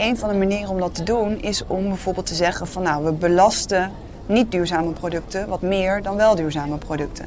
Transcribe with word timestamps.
een 0.00 0.18
van 0.18 0.28
de 0.28 0.34
manieren 0.34 0.68
om 0.68 0.80
dat 0.80 0.94
te 0.94 1.02
doen 1.02 1.42
is 1.42 1.64
om 1.66 1.88
bijvoorbeeld 1.88 2.26
te 2.26 2.34
zeggen 2.34 2.66
van 2.66 2.82
nou, 2.82 3.04
we 3.04 3.12
belasten 3.12 3.90
niet 4.26 4.50
duurzame 4.50 4.92
producten 4.92 5.48
wat 5.48 5.62
meer 5.62 6.02
dan 6.02 6.16
wel 6.16 6.34
duurzame 6.34 6.76
producten. 6.76 7.24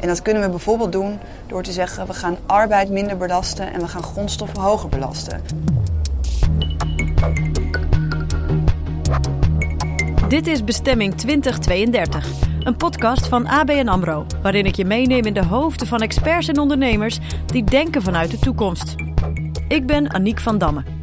En 0.00 0.08
dat 0.08 0.22
kunnen 0.22 0.42
we 0.42 0.48
bijvoorbeeld 0.48 0.92
doen 0.92 1.18
door 1.46 1.62
te 1.62 1.72
zeggen 1.72 2.06
we 2.06 2.12
gaan 2.12 2.36
arbeid 2.46 2.90
minder 2.90 3.16
belasten 3.16 3.72
en 3.72 3.80
we 3.80 3.88
gaan 3.88 4.02
grondstoffen 4.02 4.60
hoger 4.60 4.88
belasten. 4.88 5.42
Dit 10.28 10.46
is 10.46 10.64
Bestemming 10.64 11.14
2032, 11.14 12.32
een 12.62 12.76
podcast 12.76 13.26
van 13.26 13.46
ABN 13.46 13.88
AMRO... 13.88 14.26
waarin 14.42 14.66
ik 14.66 14.74
je 14.74 14.84
meeneem 14.84 15.24
in 15.24 15.34
de 15.34 15.44
hoofden 15.44 15.86
van 15.86 16.00
experts 16.00 16.48
en 16.48 16.58
ondernemers... 16.58 17.18
die 17.46 17.64
denken 17.64 18.02
vanuit 18.02 18.30
de 18.30 18.38
toekomst. 18.38 18.94
Ik 19.68 19.86
ben 19.86 20.12
Aniek 20.12 20.40
van 20.40 20.58
Damme. 20.58 20.95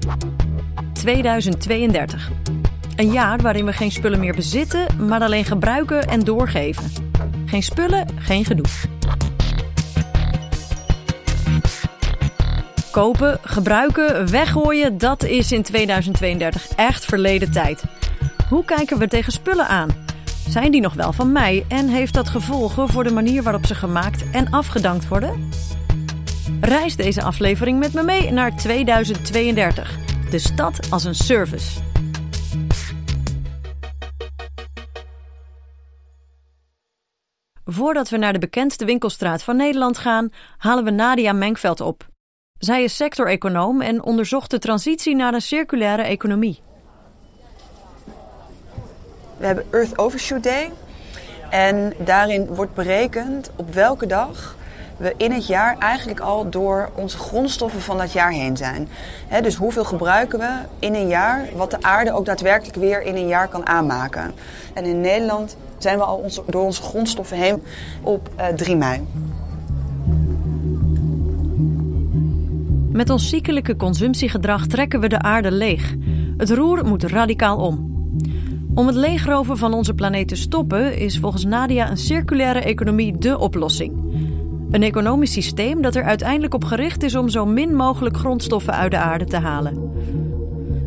2032. 1.04 2.32
Een 2.96 3.12
jaar 3.12 3.38
waarin 3.42 3.66
we 3.66 3.74
geen 3.74 3.92
spullen 3.92 4.20
meer 4.20 4.36
bezitten, 4.36 5.08
maar 5.08 5.22
alleen 5.22 5.46
gebruiken 5.46 6.02
en 6.08 6.20
doorgeven. 6.20 6.92
Geen 7.46 7.64
spullen, 7.64 8.08
geen 8.16 8.46
gedoe. 8.46 8.66
Kopen, 12.92 13.40
gebruiken, 13.42 14.32
weggooien, 14.32 14.98
dat 14.98 15.24
is 15.24 15.52
in 15.52 15.64
2032 15.64 16.68
echt 16.76 17.06
verleden 17.06 17.52
tijd. 17.52 17.84
Hoe 18.50 18.66
kijken 18.66 18.98
we 18.98 19.08
tegen 19.08 19.32
spullen 19.32 19.68
aan? 19.68 19.90
Zijn 20.48 20.72
die 20.72 20.82
nog 20.82 20.94
wel 20.94 21.14
van 21.14 21.32
mij 21.32 21.66
en 21.68 21.88
heeft 21.88 22.14
dat 22.14 22.30
gevolgen 22.30 22.90
voor 22.90 23.04
de 23.04 23.12
manier 23.12 23.44
waarop 23.44 23.66
ze 23.66 23.76
gemaakt 23.76 24.24
en 24.32 24.50
afgedankt 24.50 25.08
worden? 25.08 25.50
Reis 26.62 26.96
deze 26.96 27.22
aflevering 27.22 27.80
met 27.80 27.94
me 27.94 28.04
mee 28.04 28.32
naar 28.32 28.56
2032. 28.56 30.03
De 30.34 30.40
stad 30.40 30.80
als 30.90 31.04
een 31.04 31.16
service. 31.16 31.80
Voordat 37.66 38.10
we 38.10 38.18
naar 38.18 38.34
de 38.34 38.40
bekendste 38.40 38.86
winkelstraat 38.86 39.44
van 39.44 39.56
Nederland 39.56 39.98
gaan, 39.98 40.30
halen 40.58 40.84
we 40.84 40.90
Nadia 40.90 41.34
Menkveld 41.34 41.82
op. 41.82 42.08
Zij 42.58 42.84
is 42.84 42.96
sectoreconoom 42.96 43.82
en 43.82 44.04
onderzocht 44.04 44.52
de 44.52 44.60
transitie 44.60 45.16
naar 45.16 45.34
een 45.34 45.42
circulaire 45.42 46.04
economie. 46.04 46.62
We 49.38 49.46
hebben 49.46 49.66
Earth 49.72 49.98
Overshoot 49.98 50.44
Day. 50.44 50.72
En 51.50 51.94
daarin 51.98 52.46
wordt 52.46 52.74
berekend 52.74 53.52
op 53.56 53.74
welke 53.74 54.08
dag 54.08 54.56
we 54.98 55.14
in 55.18 55.32
het 55.32 55.48
jaar 55.48 55.76
eigenlijk 55.80 56.20
al 56.20 56.50
door 56.50 56.90
onze 56.96 57.18
grondstoffen 57.18 57.82
van 57.82 57.98
dat 57.98 58.14
jaar 58.14 58.32
heen 58.32 58.58
zijn. 58.58 58.88
dus 59.42 59.56
hoeveel 59.56 59.84
gebruiken 59.84 60.40
we 60.40 60.52
in 60.80 60.96
een 60.96 61.08
jaar, 61.08 61.46
wat 61.56 61.72
de 61.72 61.82
aarde 61.82 62.14
ook 62.14 62.26
daadwerkelijk 62.26 62.78
weer 62.78 63.02
in 63.02 63.16
een 63.16 63.28
jaar 63.28 63.48
kan 63.48 63.68
aanmaken. 63.68 64.34
En 64.74 64.86
in 64.86 65.02
Nederland 65.02 65.58
zijn 65.78 65.98
we 65.98 66.04
al 66.04 66.26
door 66.46 66.64
onze 66.64 66.82
grondstoffen 66.82 67.38
heen 67.38 67.64
op 68.02 68.30
3 68.56 68.74
eh, 68.74 68.80
mei. 68.80 69.08
Met 72.92 73.10
ons 73.10 73.30
ziekelijke 73.30 73.76
consumptiegedrag 73.76 74.68
trekken 74.68 75.00
we 75.00 75.08
de 75.08 75.20
aarde 75.20 75.52
leeg. 75.52 75.96
Het 76.38 76.50
roer 76.50 76.86
moet 76.86 77.04
radicaal 77.04 77.58
om. 77.58 77.92
Om 78.76 78.88
het 78.88 78.96
leegroven 78.96 79.58
van 79.58 79.74
onze 79.74 79.94
planeet 79.94 80.28
te 80.28 80.36
stoppen 80.36 80.98
is 80.98 81.20
volgens 81.20 81.46
Nadia 81.46 81.90
een 81.90 81.98
circulaire 81.98 82.60
economie 82.60 83.18
dé 83.18 83.36
oplossing. 83.36 83.94
Een 84.74 84.84
economisch 84.84 85.32
systeem 85.32 85.82
dat 85.82 85.96
er 85.96 86.04
uiteindelijk 86.04 86.54
op 86.54 86.64
gericht 86.64 87.04
is 87.04 87.16
om 87.16 87.30
zo 87.30 87.46
min 87.46 87.76
mogelijk 87.76 88.18
grondstoffen 88.18 88.74
uit 88.74 88.92
de 88.92 88.98
aarde 88.98 89.26
te 89.26 89.38
halen. 89.38 89.92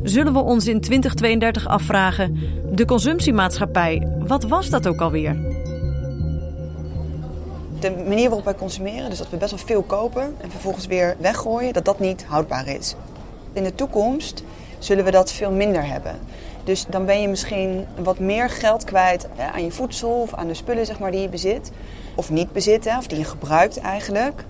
Zullen 0.02 0.32
we 0.32 0.38
ons 0.38 0.66
in 0.66 0.80
2032 0.80 1.68
afvragen: 1.68 2.38
de 2.72 2.84
consumptiemaatschappij, 2.84 4.08
wat 4.18 4.42
was 4.42 4.70
dat 4.70 4.88
ook 4.88 5.00
alweer? 5.00 5.34
De 7.80 7.90
manier 8.08 8.28
waarop 8.28 8.44
wij 8.44 8.54
consumeren, 8.54 9.08
dus 9.08 9.18
dat 9.18 9.30
we 9.30 9.36
best 9.36 9.50
wel 9.50 9.66
veel 9.66 9.82
kopen 9.82 10.34
en 10.40 10.50
vervolgens 10.50 10.86
weer 10.86 11.16
weggooien, 11.18 11.72
dat 11.72 11.84
dat 11.84 12.00
niet 12.00 12.24
houdbaar 12.24 12.68
is. 12.68 12.94
In 13.52 13.64
de 13.64 13.74
toekomst 13.74 14.42
zullen 14.78 15.04
we 15.04 15.10
dat 15.10 15.32
veel 15.32 15.50
minder 15.50 15.86
hebben. 15.86 16.14
Dus 16.66 16.86
dan 16.88 17.04
ben 17.04 17.20
je 17.20 17.28
misschien 17.28 17.86
wat 18.02 18.18
meer 18.18 18.50
geld 18.50 18.84
kwijt 18.84 19.28
aan 19.52 19.64
je 19.64 19.70
voedsel 19.70 20.10
of 20.10 20.34
aan 20.34 20.46
de 20.46 20.54
spullen 20.54 20.86
zeg 20.86 20.98
maar, 20.98 21.10
die 21.10 21.20
je 21.20 21.28
bezit. 21.28 21.72
Of 22.14 22.30
niet 22.30 22.52
bezit, 22.52 22.86
of 22.86 23.06
die 23.06 23.18
je 23.18 23.24
gebruikt 23.24 23.78
eigenlijk. 23.78 24.44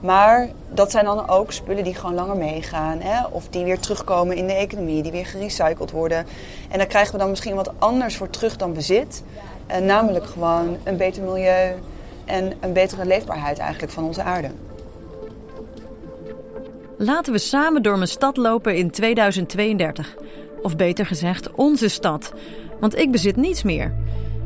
Maar 0.00 0.48
dat 0.68 0.90
zijn 0.90 1.04
dan 1.04 1.28
ook 1.28 1.52
spullen 1.52 1.84
die 1.84 1.94
gewoon 1.94 2.14
langer 2.14 2.36
meegaan. 2.36 3.00
Hè? 3.00 3.26
Of 3.26 3.48
die 3.48 3.64
weer 3.64 3.78
terugkomen 3.78 4.36
in 4.36 4.46
de 4.46 4.52
economie, 4.52 5.02
die 5.02 5.12
weer 5.12 5.26
gerecycled 5.26 5.90
worden. 5.90 6.26
En 6.70 6.78
daar 6.78 6.86
krijgen 6.86 7.12
we 7.12 7.18
dan 7.18 7.30
misschien 7.30 7.54
wat 7.54 7.72
anders 7.78 8.16
voor 8.16 8.30
terug 8.30 8.56
dan 8.56 8.72
bezit. 8.72 9.22
Uh, 9.70 9.76
namelijk 9.76 10.26
gewoon 10.26 10.76
een 10.84 10.96
beter 10.96 11.22
milieu 11.22 11.74
en 12.24 12.52
een 12.60 12.72
betere 12.72 13.04
leefbaarheid 13.04 13.58
eigenlijk 13.58 13.92
van 13.92 14.04
onze 14.04 14.22
aarde. 14.22 14.50
Laten 16.98 17.32
we 17.32 17.38
samen 17.38 17.82
door 17.82 17.96
mijn 17.96 18.08
stad 18.08 18.36
lopen 18.36 18.76
in 18.76 18.90
2032. 18.90 20.16
Of 20.62 20.76
beter 20.76 21.06
gezegd, 21.06 21.50
onze 21.50 21.88
stad. 21.88 22.32
Want 22.80 22.98
ik 22.98 23.10
bezit 23.10 23.36
niets 23.36 23.62
meer. 23.62 23.94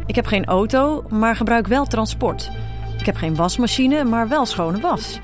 Ik 0.06 0.15
heb 0.15 0.27
geen 0.27 0.44
auto, 0.44 1.04
maar 1.09 1.37
gebruik 1.37 1.66
wel 1.66 1.84
transport. 1.84 2.50
Ik 2.99 3.06
heb 3.06 3.16
geen 3.16 3.34
wasmachine, 3.34 4.04
maar 4.04 4.28
wel 4.28 4.47
schone 4.47 4.81
was. 4.81 5.21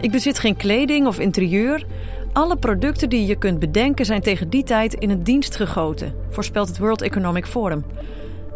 Ik 0.00 0.10
bezit 0.10 0.38
geen 0.38 0.56
kleding 0.56 1.06
of 1.06 1.18
interieur. 1.18 1.86
Alle 2.32 2.56
producten 2.56 3.08
die 3.08 3.26
je 3.26 3.36
kunt 3.36 3.58
bedenken 3.58 4.04
zijn 4.04 4.20
tegen 4.20 4.50
die 4.50 4.64
tijd 4.64 4.94
in 4.94 5.10
het 5.10 5.24
dienst 5.24 5.56
gegoten, 5.56 6.14
voorspelt 6.30 6.68
het 6.68 6.78
World 6.78 7.02
Economic 7.02 7.46
Forum. 7.46 7.84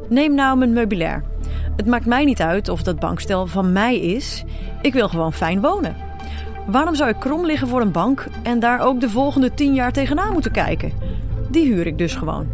Neem 0.09 0.35
nou 0.35 0.59
mijn 0.59 0.73
meubilair. 0.73 1.25
Het 1.77 1.87
maakt 1.87 2.07
mij 2.07 2.25
niet 2.25 2.41
uit 2.41 2.69
of 2.69 2.83
dat 2.83 2.99
bankstel 2.99 3.47
van 3.47 3.73
mij 3.73 4.01
is. 4.01 4.45
Ik 4.83 4.93
wil 4.93 5.09
gewoon 5.09 5.33
fijn 5.33 5.61
wonen. 5.61 5.97
Waarom 6.67 6.95
zou 6.95 7.11
ik 7.11 7.21
krom 7.21 7.47
liggen 7.47 7.69
voor 7.69 7.81
een 7.81 7.93
bank 7.93 8.27
en 8.43 8.61
daar 8.61 8.81
ook 8.81 9.01
de 9.01 9.11
volgende 9.11 9.55
tien 9.55 9.75
jaar 9.75 9.93
tegenaan 9.93 10.33
moeten 10.33 10.53
kijken? 10.53 10.93
Die 11.57 11.73
huur 11.73 11.87
ik 11.87 11.99
dus 11.99 12.15
gewoon. 12.15 12.49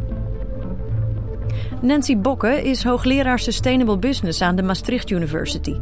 Nancy 1.80 2.16
Bokke 2.16 2.62
is 2.62 2.84
hoogleraar 2.84 3.38
Sustainable 3.38 3.98
Business 3.98 4.40
aan 4.40 4.56
de 4.56 4.62
Maastricht 4.62 5.10
University 5.10 5.76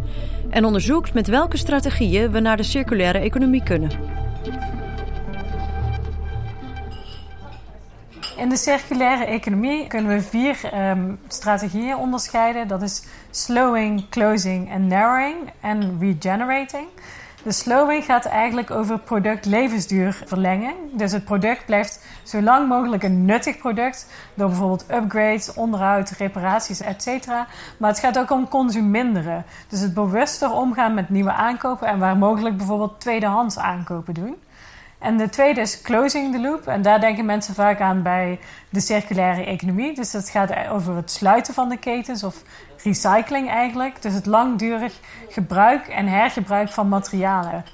en 0.50 0.64
onderzoekt 0.64 1.14
met 1.14 1.26
welke 1.26 1.56
strategieën 1.56 2.30
we 2.30 2.40
naar 2.40 2.56
de 2.56 2.62
circulaire 2.62 3.18
economie 3.18 3.62
kunnen. 3.62 3.90
In 8.36 8.48
de 8.48 8.56
circulaire 8.56 9.24
economie 9.24 9.86
kunnen 9.86 10.14
we 10.14 10.22
vier 10.22 10.58
um, 10.90 11.18
strategieën 11.28 11.96
onderscheiden. 11.96 12.68
Dat 12.68 12.82
is 12.82 13.04
slowing, 13.30 14.08
closing 14.08 14.70
en 14.70 14.86
narrowing 14.86 15.36
en 15.60 15.98
regenerating. 16.00 16.86
De 17.42 17.52
slowing 17.52 18.04
gaat 18.04 18.24
eigenlijk 18.24 18.70
over 18.70 18.98
productlevensduur 18.98 20.22
verlengen. 20.26 20.74
Dus 20.92 21.12
het 21.12 21.24
product 21.24 21.64
blijft 21.66 22.04
zo 22.22 22.40
lang 22.40 22.68
mogelijk 22.68 23.02
een 23.02 23.24
nuttig 23.24 23.58
product 23.58 24.06
door 24.34 24.48
bijvoorbeeld 24.48 24.84
upgrades, 24.90 25.54
onderhoud, 25.54 26.10
reparaties, 26.10 26.80
etc. 26.80 27.26
Maar 27.76 27.90
het 27.90 27.98
gaat 27.98 28.18
ook 28.18 28.30
om 28.30 28.48
consuminderen. 28.48 29.44
Dus 29.68 29.80
het 29.80 29.94
bewuster 29.94 30.52
omgaan 30.52 30.94
met 30.94 31.08
nieuwe 31.08 31.32
aankopen 31.32 31.88
en 31.88 31.98
waar 31.98 32.16
mogelijk 32.16 32.56
bijvoorbeeld 32.56 33.00
tweedehands 33.00 33.58
aankopen 33.58 34.14
doen. 34.14 34.36
En 34.98 35.16
de 35.16 35.28
tweede 35.28 35.60
is 35.60 35.82
closing 35.82 36.32
the 36.32 36.40
loop. 36.40 36.66
En 36.66 36.82
daar 36.82 37.00
denken 37.00 37.24
mensen 37.24 37.54
vaak 37.54 37.80
aan 37.80 38.02
bij 38.02 38.38
de 38.68 38.80
circulaire 38.80 39.44
economie. 39.44 39.94
Dus 39.94 40.10
dat 40.10 40.28
gaat 40.28 40.68
over 40.68 40.96
het 40.96 41.10
sluiten 41.10 41.54
van 41.54 41.68
de 41.68 41.76
ketens 41.76 42.24
of 42.24 42.42
recycling 42.82 43.48
eigenlijk. 43.48 44.02
Dus 44.02 44.14
het 44.14 44.26
langdurig 44.26 45.00
gebruik 45.28 45.88
en 45.88 46.06
hergebruik 46.06 46.68
van 46.68 46.88
materialen. 46.88 47.64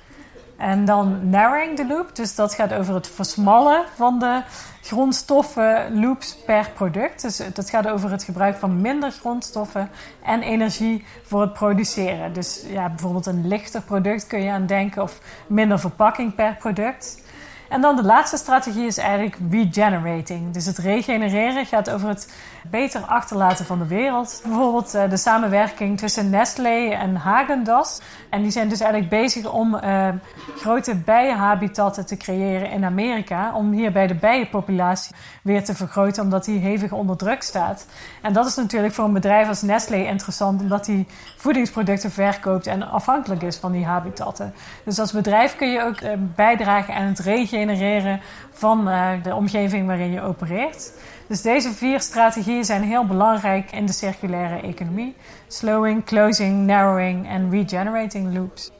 En 0.56 0.84
dan 0.84 1.30
narrowing 1.30 1.76
the 1.76 1.86
loop. 1.86 2.16
Dus 2.16 2.34
dat 2.34 2.54
gaat 2.54 2.72
over 2.72 2.94
het 2.94 3.08
versmallen 3.08 3.84
van 3.94 4.18
de 4.18 4.42
grondstoffen 4.82 6.00
loops 6.00 6.36
per 6.36 6.70
product. 6.74 7.22
Dus 7.22 7.42
dat 7.52 7.70
gaat 7.70 7.88
over 7.88 8.10
het 8.10 8.22
gebruik 8.22 8.56
van 8.56 8.80
minder 8.80 9.10
grondstoffen 9.10 9.90
en 10.24 10.42
energie 10.42 11.04
voor 11.22 11.40
het 11.40 11.52
produceren. 11.52 12.32
Dus 12.32 12.64
ja, 12.68 12.88
bijvoorbeeld 12.88 13.26
een 13.26 13.48
lichter 13.48 13.82
product 13.82 14.26
kun 14.26 14.42
je 14.42 14.50
aan 14.50 14.66
denken 14.66 15.02
of 15.02 15.20
minder 15.46 15.78
verpakking 15.78 16.34
per 16.34 16.56
product. 16.56 17.24
En 17.68 17.80
dan 17.80 17.96
de 17.96 18.04
laatste 18.04 18.36
strategie 18.36 18.86
is 18.86 18.98
eigenlijk 18.98 19.36
regenerating. 19.50 20.52
Dus 20.52 20.66
het 20.66 20.78
regenereren 20.78 21.66
gaat 21.66 21.90
over 21.90 22.08
het 22.08 22.32
beter 22.70 23.00
achterlaten 23.00 23.64
van 23.64 23.78
de 23.78 23.86
wereld. 23.86 24.40
Bijvoorbeeld 24.44 24.94
uh, 24.94 25.10
de 25.10 25.16
samenwerking 25.16 25.98
tussen 25.98 26.30
Nestlé 26.30 26.88
en 26.90 27.16
Häagen-Dazs. 27.16 28.00
En 28.30 28.42
die 28.42 28.50
zijn 28.50 28.68
dus 28.68 28.80
eigenlijk 28.80 29.10
bezig 29.10 29.52
om 29.52 29.74
uh, 29.74 30.08
grote 30.56 30.94
bijenhabitatten 30.94 32.06
te 32.06 32.16
creëren 32.16 32.70
in 32.70 32.84
Amerika. 32.84 33.54
Om 33.54 33.72
hierbij 33.72 34.06
de 34.06 34.14
bijenpopulatie 34.14 35.14
weer 35.42 35.64
te 35.64 35.74
vergroten, 35.74 36.22
omdat 36.22 36.44
die 36.44 36.58
hevig 36.58 36.92
onder 36.92 37.16
druk 37.16 37.42
staat. 37.42 37.86
En 38.22 38.32
dat 38.32 38.46
is 38.46 38.54
natuurlijk 38.54 38.94
voor 38.94 39.04
een 39.04 39.12
bedrijf 39.12 39.48
als 39.48 39.62
Nestlé 39.62 39.96
interessant, 39.96 40.60
omdat 40.60 40.84
die 40.84 41.06
voedingsproducten 41.36 42.10
verkoopt 42.10 42.66
en 42.66 42.90
afhankelijk 42.90 43.42
is 43.42 43.56
van 43.56 43.72
die 43.72 43.84
habitatten. 43.84 44.54
Dus 44.84 44.98
als 44.98 45.12
bedrijf 45.12 45.56
kun 45.56 45.70
je 45.70 45.82
ook 45.82 46.00
uh, 46.00 46.10
bijdragen 46.34 46.94
aan 46.94 47.06
het 47.06 47.18
regenereren 47.18 47.55
genereren 47.56 48.20
van 48.50 48.88
uh, 48.88 49.10
de 49.22 49.34
omgeving 49.34 49.86
waarin 49.86 50.12
je 50.12 50.20
opereert. 50.20 50.92
Dus 51.28 51.42
deze 51.42 51.72
vier 51.72 52.00
strategieën 52.00 52.64
zijn 52.64 52.82
heel 52.82 53.06
belangrijk 53.06 53.72
in 53.72 53.86
de 53.86 53.92
circulaire 53.92 54.60
economie: 54.60 55.14
slowing, 55.48 56.04
closing, 56.04 56.66
narrowing 56.66 57.28
en 57.28 57.50
regenerating 57.50 58.34
loops. 58.34 58.70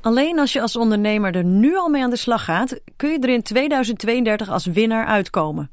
Alleen 0.00 0.38
als 0.38 0.52
je 0.52 0.60
als 0.60 0.76
ondernemer 0.76 1.36
er 1.36 1.44
nu 1.44 1.76
al 1.76 1.88
mee 1.88 2.02
aan 2.02 2.10
de 2.10 2.16
slag 2.16 2.44
gaat, 2.44 2.80
kun 2.96 3.10
je 3.10 3.18
er 3.18 3.28
in 3.28 3.42
2032 3.42 4.48
als 4.48 4.66
winnaar 4.66 5.06
uitkomen. 5.06 5.70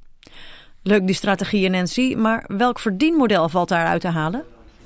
Leuk 0.83 1.06
die 1.06 1.16
strategieën, 1.16 1.72
Nancy, 1.72 2.16
maar 2.18 2.44
welk 2.48 2.80
verdienmodel 2.80 3.50
valt 3.50 3.69
daaruit 3.69 4.01
te 4.01 4.07
halen? 4.07 4.44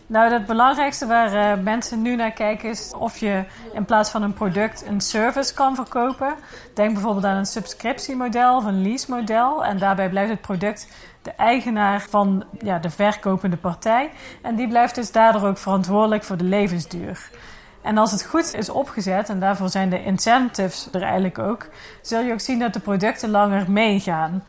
Nou, 0.09 0.33
het 0.33 0.45
belangrijkste 0.45 1.05
waar 1.05 1.33
uh, 1.33 1.63
mensen 1.63 2.01
nu 2.01 2.15
naar 2.15 2.31
kijken 2.31 2.69
is 2.69 2.93
of 2.97 3.17
je 3.17 3.43
in 3.73 3.85
plaats 3.85 4.09
van 4.09 4.23
een 4.23 4.33
product 4.33 4.85
een 4.87 5.01
service 5.01 5.53
kan 5.53 5.75
verkopen. 5.75 6.35
Denk 6.73 6.93
bijvoorbeeld 6.93 7.25
aan 7.25 7.37
een 7.37 7.45
subscriptiemodel 7.45 8.55
of 8.55 8.65
een 8.65 8.81
lease-model. 8.81 9.65
En 9.65 9.77
daarbij 9.77 10.09
blijft 10.09 10.29
het 10.29 10.41
product 10.41 10.87
de 11.21 11.31
eigenaar 11.31 12.05
van 12.09 12.43
ja, 12.63 12.79
de 12.79 12.89
verkopende 12.89 13.57
partij. 13.57 14.11
En 14.41 14.55
die 14.55 14.67
blijft 14.67 14.95
dus 14.95 15.11
daardoor 15.11 15.47
ook 15.47 15.57
verantwoordelijk 15.57 16.23
voor 16.23 16.37
de 16.37 16.43
levensduur. 16.43 17.29
En 17.81 17.97
als 17.97 18.11
het 18.11 18.25
goed 18.25 18.53
is 18.53 18.69
opgezet, 18.69 19.29
en 19.29 19.39
daarvoor 19.39 19.69
zijn 19.69 19.89
de 19.89 20.03
incentives 20.03 20.89
er 20.91 21.01
eigenlijk 21.01 21.39
ook, 21.39 21.67
zul 22.01 22.21
je 22.21 22.33
ook 22.33 22.39
zien 22.39 22.59
dat 22.59 22.73
de 22.73 22.79
producten 22.79 23.29
langer 23.29 23.71
meegaan. 23.71 24.43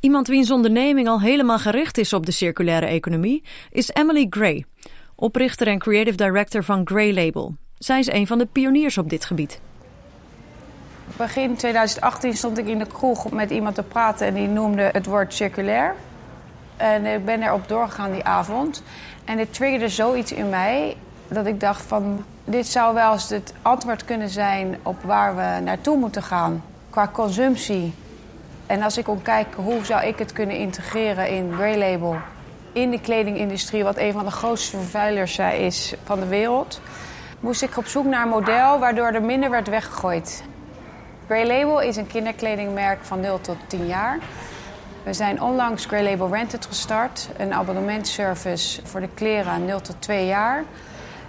Iemand 0.00 0.28
wiens 0.28 0.50
onderneming 0.50 1.08
al 1.08 1.20
helemaal 1.20 1.58
gericht 1.58 1.98
is 1.98 2.12
op 2.12 2.26
de 2.26 2.32
circulaire 2.32 2.86
economie 2.86 3.42
is 3.70 3.90
Emily 3.92 4.26
Gray, 4.30 4.64
oprichter 5.14 5.66
en 5.66 5.78
creative 5.78 6.16
director 6.16 6.64
van 6.64 6.86
Gray 6.86 7.14
Label. 7.14 7.54
Zij 7.78 7.98
is 7.98 8.12
een 8.12 8.26
van 8.26 8.38
de 8.38 8.46
pioniers 8.46 8.98
op 8.98 9.10
dit 9.10 9.24
gebied. 9.24 9.60
Begin 11.16 11.56
2018 11.56 12.36
stond 12.36 12.58
ik 12.58 12.66
in 12.66 12.78
de 12.78 12.86
kroeg 12.86 13.30
met 13.30 13.50
iemand 13.50 13.74
te 13.74 13.82
praten 13.82 14.26
en 14.26 14.34
die 14.34 14.48
noemde 14.48 14.88
het 14.92 15.06
woord 15.06 15.34
circulair. 15.34 15.94
En 16.76 17.06
ik 17.06 17.24
ben 17.24 17.42
erop 17.42 17.68
doorgegaan 17.68 18.12
die 18.12 18.24
avond. 18.24 18.82
En 19.24 19.36
dit 19.36 19.54
triggerde 19.54 19.88
zoiets 19.88 20.32
in 20.32 20.48
mij 20.48 20.96
dat 21.28 21.46
ik 21.46 21.60
dacht 21.60 21.82
van... 21.82 22.24
dit 22.44 22.66
zou 22.66 22.94
wel 22.94 23.12
eens 23.12 23.28
het 23.28 23.54
antwoord 23.62 24.04
kunnen 24.04 24.28
zijn 24.28 24.78
op 24.82 25.02
waar 25.02 25.36
we 25.36 25.60
naartoe 25.64 25.96
moeten 25.96 26.22
gaan 26.22 26.64
qua 26.90 27.08
consumptie. 27.12 27.92
En 28.70 28.82
als 28.82 28.98
ik 28.98 29.08
om 29.08 29.22
kijk 29.22 29.46
hoe 29.54 29.84
zou 29.84 30.06
ik 30.06 30.18
het 30.18 30.32
kunnen 30.32 30.56
integreren 30.56 31.28
in 31.28 31.52
Grey 31.54 31.78
Label... 31.78 32.16
in 32.72 32.90
de 32.90 33.00
kledingindustrie, 33.00 33.84
wat 33.84 33.98
een 33.98 34.12
van 34.12 34.24
de 34.24 34.30
grootste 34.30 34.76
vervuilers 34.76 35.38
is 35.38 35.94
van 36.04 36.20
de 36.20 36.26
wereld... 36.26 36.80
moest 37.40 37.62
ik 37.62 37.76
op 37.76 37.86
zoek 37.86 38.04
naar 38.04 38.22
een 38.22 38.28
model 38.28 38.78
waardoor 38.78 39.06
er 39.06 39.22
minder 39.22 39.50
werd 39.50 39.68
weggegooid. 39.68 40.42
Grey 41.26 41.46
Label 41.46 41.80
is 41.80 41.96
een 41.96 42.06
kinderkledingmerk 42.06 43.04
van 43.04 43.20
0 43.20 43.40
tot 43.40 43.56
10 43.66 43.86
jaar... 43.86 44.18
We 45.02 45.12
zijn 45.12 45.42
onlangs 45.42 45.84
Grey 45.84 46.04
Label 46.10 46.32
Rented 46.32 46.66
gestart. 46.66 47.28
Een 47.36 47.54
abonnementservice 47.54 48.86
voor 48.86 49.00
de 49.00 49.08
kleren 49.14 49.64
0 49.64 49.80
tot 49.80 49.96
2 49.98 50.26
jaar. 50.26 50.64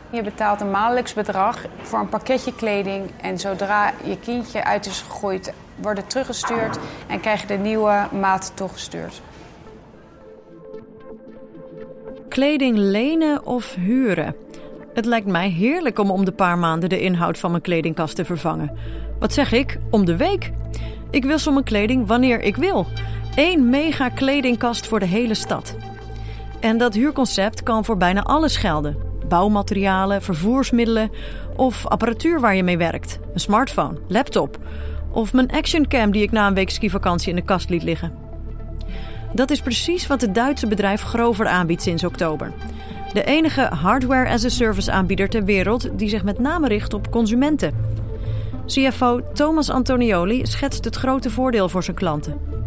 Je 0.10 0.22
betaalt 0.22 0.62
een 0.62 0.72
maandelijks 0.72 1.14
bedrag 1.14 1.66
voor 1.82 2.00
een 2.00 2.10
pakketje 2.10 2.56
kleding. 2.56 3.12
En 3.22 3.40
zodra 3.40 3.94
je 4.04 4.20
kindje 4.20 4.64
uit 4.64 4.86
is 4.86 5.02
gegroeid, 5.02 5.54
wordt 5.82 6.00
het 6.00 6.10
teruggestuurd 6.10 6.80
en 7.08 7.20
krijg 7.20 7.42
je 7.42 7.48
de 7.48 7.58
nieuwe 7.58 8.08
maat 8.20 8.52
toegestuurd. 8.56 9.22
Kleding 12.30 12.78
lenen 12.78 13.46
of 13.46 13.76
huren? 13.76 14.36
Het 14.94 15.06
lijkt 15.06 15.28
mij 15.28 15.50
heerlijk 15.50 16.00
om 16.00 16.12
om 16.12 16.26
de 16.26 16.32
paar 16.32 16.58
maanden 16.58 16.90
de 16.90 17.02
inhoud 17.02 17.38
van 17.38 17.52
mijn 17.52 17.64
kledingkast 17.64 18.16
te 18.16 18.26
vervangen. 18.26 18.78
Wat 19.20 19.34
zeg 19.34 19.52
ik? 19.52 19.80
Om 19.90 20.06
de 20.06 20.16
week? 20.16 20.52
Ik 21.10 21.26
wissel 21.26 21.52
mijn 21.52 21.66
kleding 21.66 22.08
wanneer 22.08 22.42
ik 22.42 22.56
wil. 22.56 22.88
Eén 23.36 23.70
mega 23.70 24.10
kledingkast 24.10 24.88
voor 24.88 25.00
de 25.00 25.06
hele 25.06 25.34
stad. 25.34 25.76
En 26.60 26.78
dat 26.78 26.94
huurconcept 26.94 27.64
kan 27.64 27.86
voor 27.86 27.98
bijna 27.98 28.24
alles 28.24 28.58
gelden. 28.58 28.98
Bouwmaterialen, 29.28 30.22
vervoersmiddelen 30.22 31.12
of 31.56 31.88
apparatuur 31.88 32.40
waar 32.40 32.56
je 32.56 32.64
mee 32.64 32.78
werkt. 32.78 33.20
Een 33.34 33.40
smartphone, 33.40 33.98
laptop 34.08 34.58
of 35.12 35.34
mijn 35.34 35.52
actioncam 35.52 36.12
die 36.12 36.24
ik 36.24 36.32
na 36.32 36.48
een 36.48 36.54
week 36.54 36.70
skivakantie 36.70 37.30
in 37.30 37.36
de 37.36 37.42
kast 37.42 37.70
liet 37.70 37.84
liggen. 37.84 38.14
Dat 39.34 39.52
is 39.52 39.62
precies 39.62 40.08
wat 40.08 40.22
het 40.22 40.36
Duitse 40.36 40.68
bedrijf 40.68 41.02
Grover 41.02 41.48
aanbiedt 41.48 41.82
sinds 41.82 42.04
oktober. 42.04 42.54
De 43.14 43.24
enige 43.24 43.62
hardware-as-a-service 43.62 44.92
aanbieder 44.92 45.30
ter 45.30 45.44
wereld 45.44 45.90
die 46.00 46.10
zich 46.10 46.24
met 46.24 46.40
name 46.40 46.68
richt 46.68 46.94
op 46.94 47.12
consumenten. 47.12 47.74
CFO 48.66 49.22
Thomas 49.34 49.70
Antonioli 49.70 50.46
schetst 50.46 50.86
het 50.86 50.96
grote 50.96 51.30
voordeel 51.30 51.70
voor 51.70 51.84
zijn 51.84 51.96
klanten. 51.96 52.61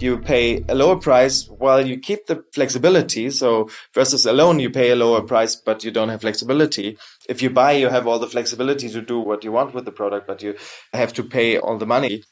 You 0.00 0.18
pay 0.18 0.64
a 0.68 0.74
lower 0.74 0.96
price 0.96 1.48
while 1.48 1.86
you 1.86 1.98
keep 1.98 2.26
the 2.26 2.44
flexibility. 2.52 3.30
So 3.30 3.70
versus 3.94 4.26
a 4.26 4.32
loan, 4.32 4.60
you 4.60 4.70
pay 4.70 4.90
a 4.90 4.96
lower 4.96 5.22
price, 5.22 5.56
but 5.56 5.84
you 5.84 5.90
don't 5.90 6.08
have 6.08 6.20
flexibility. 6.22 6.98
If 7.28 7.42
you 7.42 7.50
buy, 7.50 7.72
you 7.72 7.88
have 7.88 8.06
all 8.06 8.18
the 8.18 8.26
flexibility 8.26 8.88
to 8.90 9.00
do 9.00 9.20
what 9.20 9.44
you 9.44 9.52
want 9.52 9.74
with 9.74 9.84
the 9.84 9.92
product, 9.92 10.26
but 10.26 10.42
you 10.42 10.56
have 10.92 11.12
to 11.14 11.22
pay 11.22 11.58
all 11.58 11.78
the 11.78 11.86
money. 11.86 12.22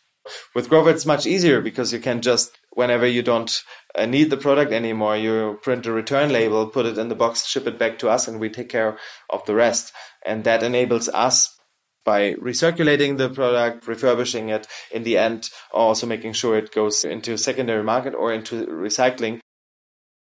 With 0.55 0.69
Grover, 0.69 0.91
it's 0.91 1.07
much 1.07 1.27
easier 1.27 1.61
because 1.61 1.93
you 1.93 1.99
can 1.99 2.23
just, 2.23 2.53
whenever 2.71 3.07
you 3.07 3.23
don't 3.23 3.63
uh, 3.97 4.07
need 4.07 4.31
the 4.31 4.37
product 4.37 4.71
anymore, 4.73 5.17
you 5.17 5.59
print 5.63 5.87
a 5.87 5.93
return 5.93 6.31
label, 6.31 6.69
put 6.69 6.87
it 6.87 6.97
in 6.97 7.09
the 7.09 7.17
box, 7.17 7.45
ship 7.45 7.67
it 7.67 7.79
back 7.79 7.99
to 7.99 8.09
us, 8.09 8.29
and 8.29 8.39
we 8.39 8.49
take 8.49 8.69
care 8.69 8.99
of 9.31 9.45
the 9.47 9.55
rest. 9.55 9.93
And 10.25 10.45
that 10.45 10.63
enables 10.63 11.09
us 11.09 11.59
by 12.03 12.37
recirculating 12.43 13.19
the 13.19 13.31
product, 13.31 13.87
refurbishing 13.87 14.51
it, 14.51 14.89
in 14.91 15.03
the 15.03 15.19
end 15.19 15.51
also 15.71 16.07
making 16.07 16.37
sure 16.37 16.57
it 16.57 16.75
goes 16.75 17.05
into 17.05 17.37
secondary 17.37 17.83
market 17.83 18.15
or 18.15 18.33
into 18.33 18.65
recycling. 18.83 19.41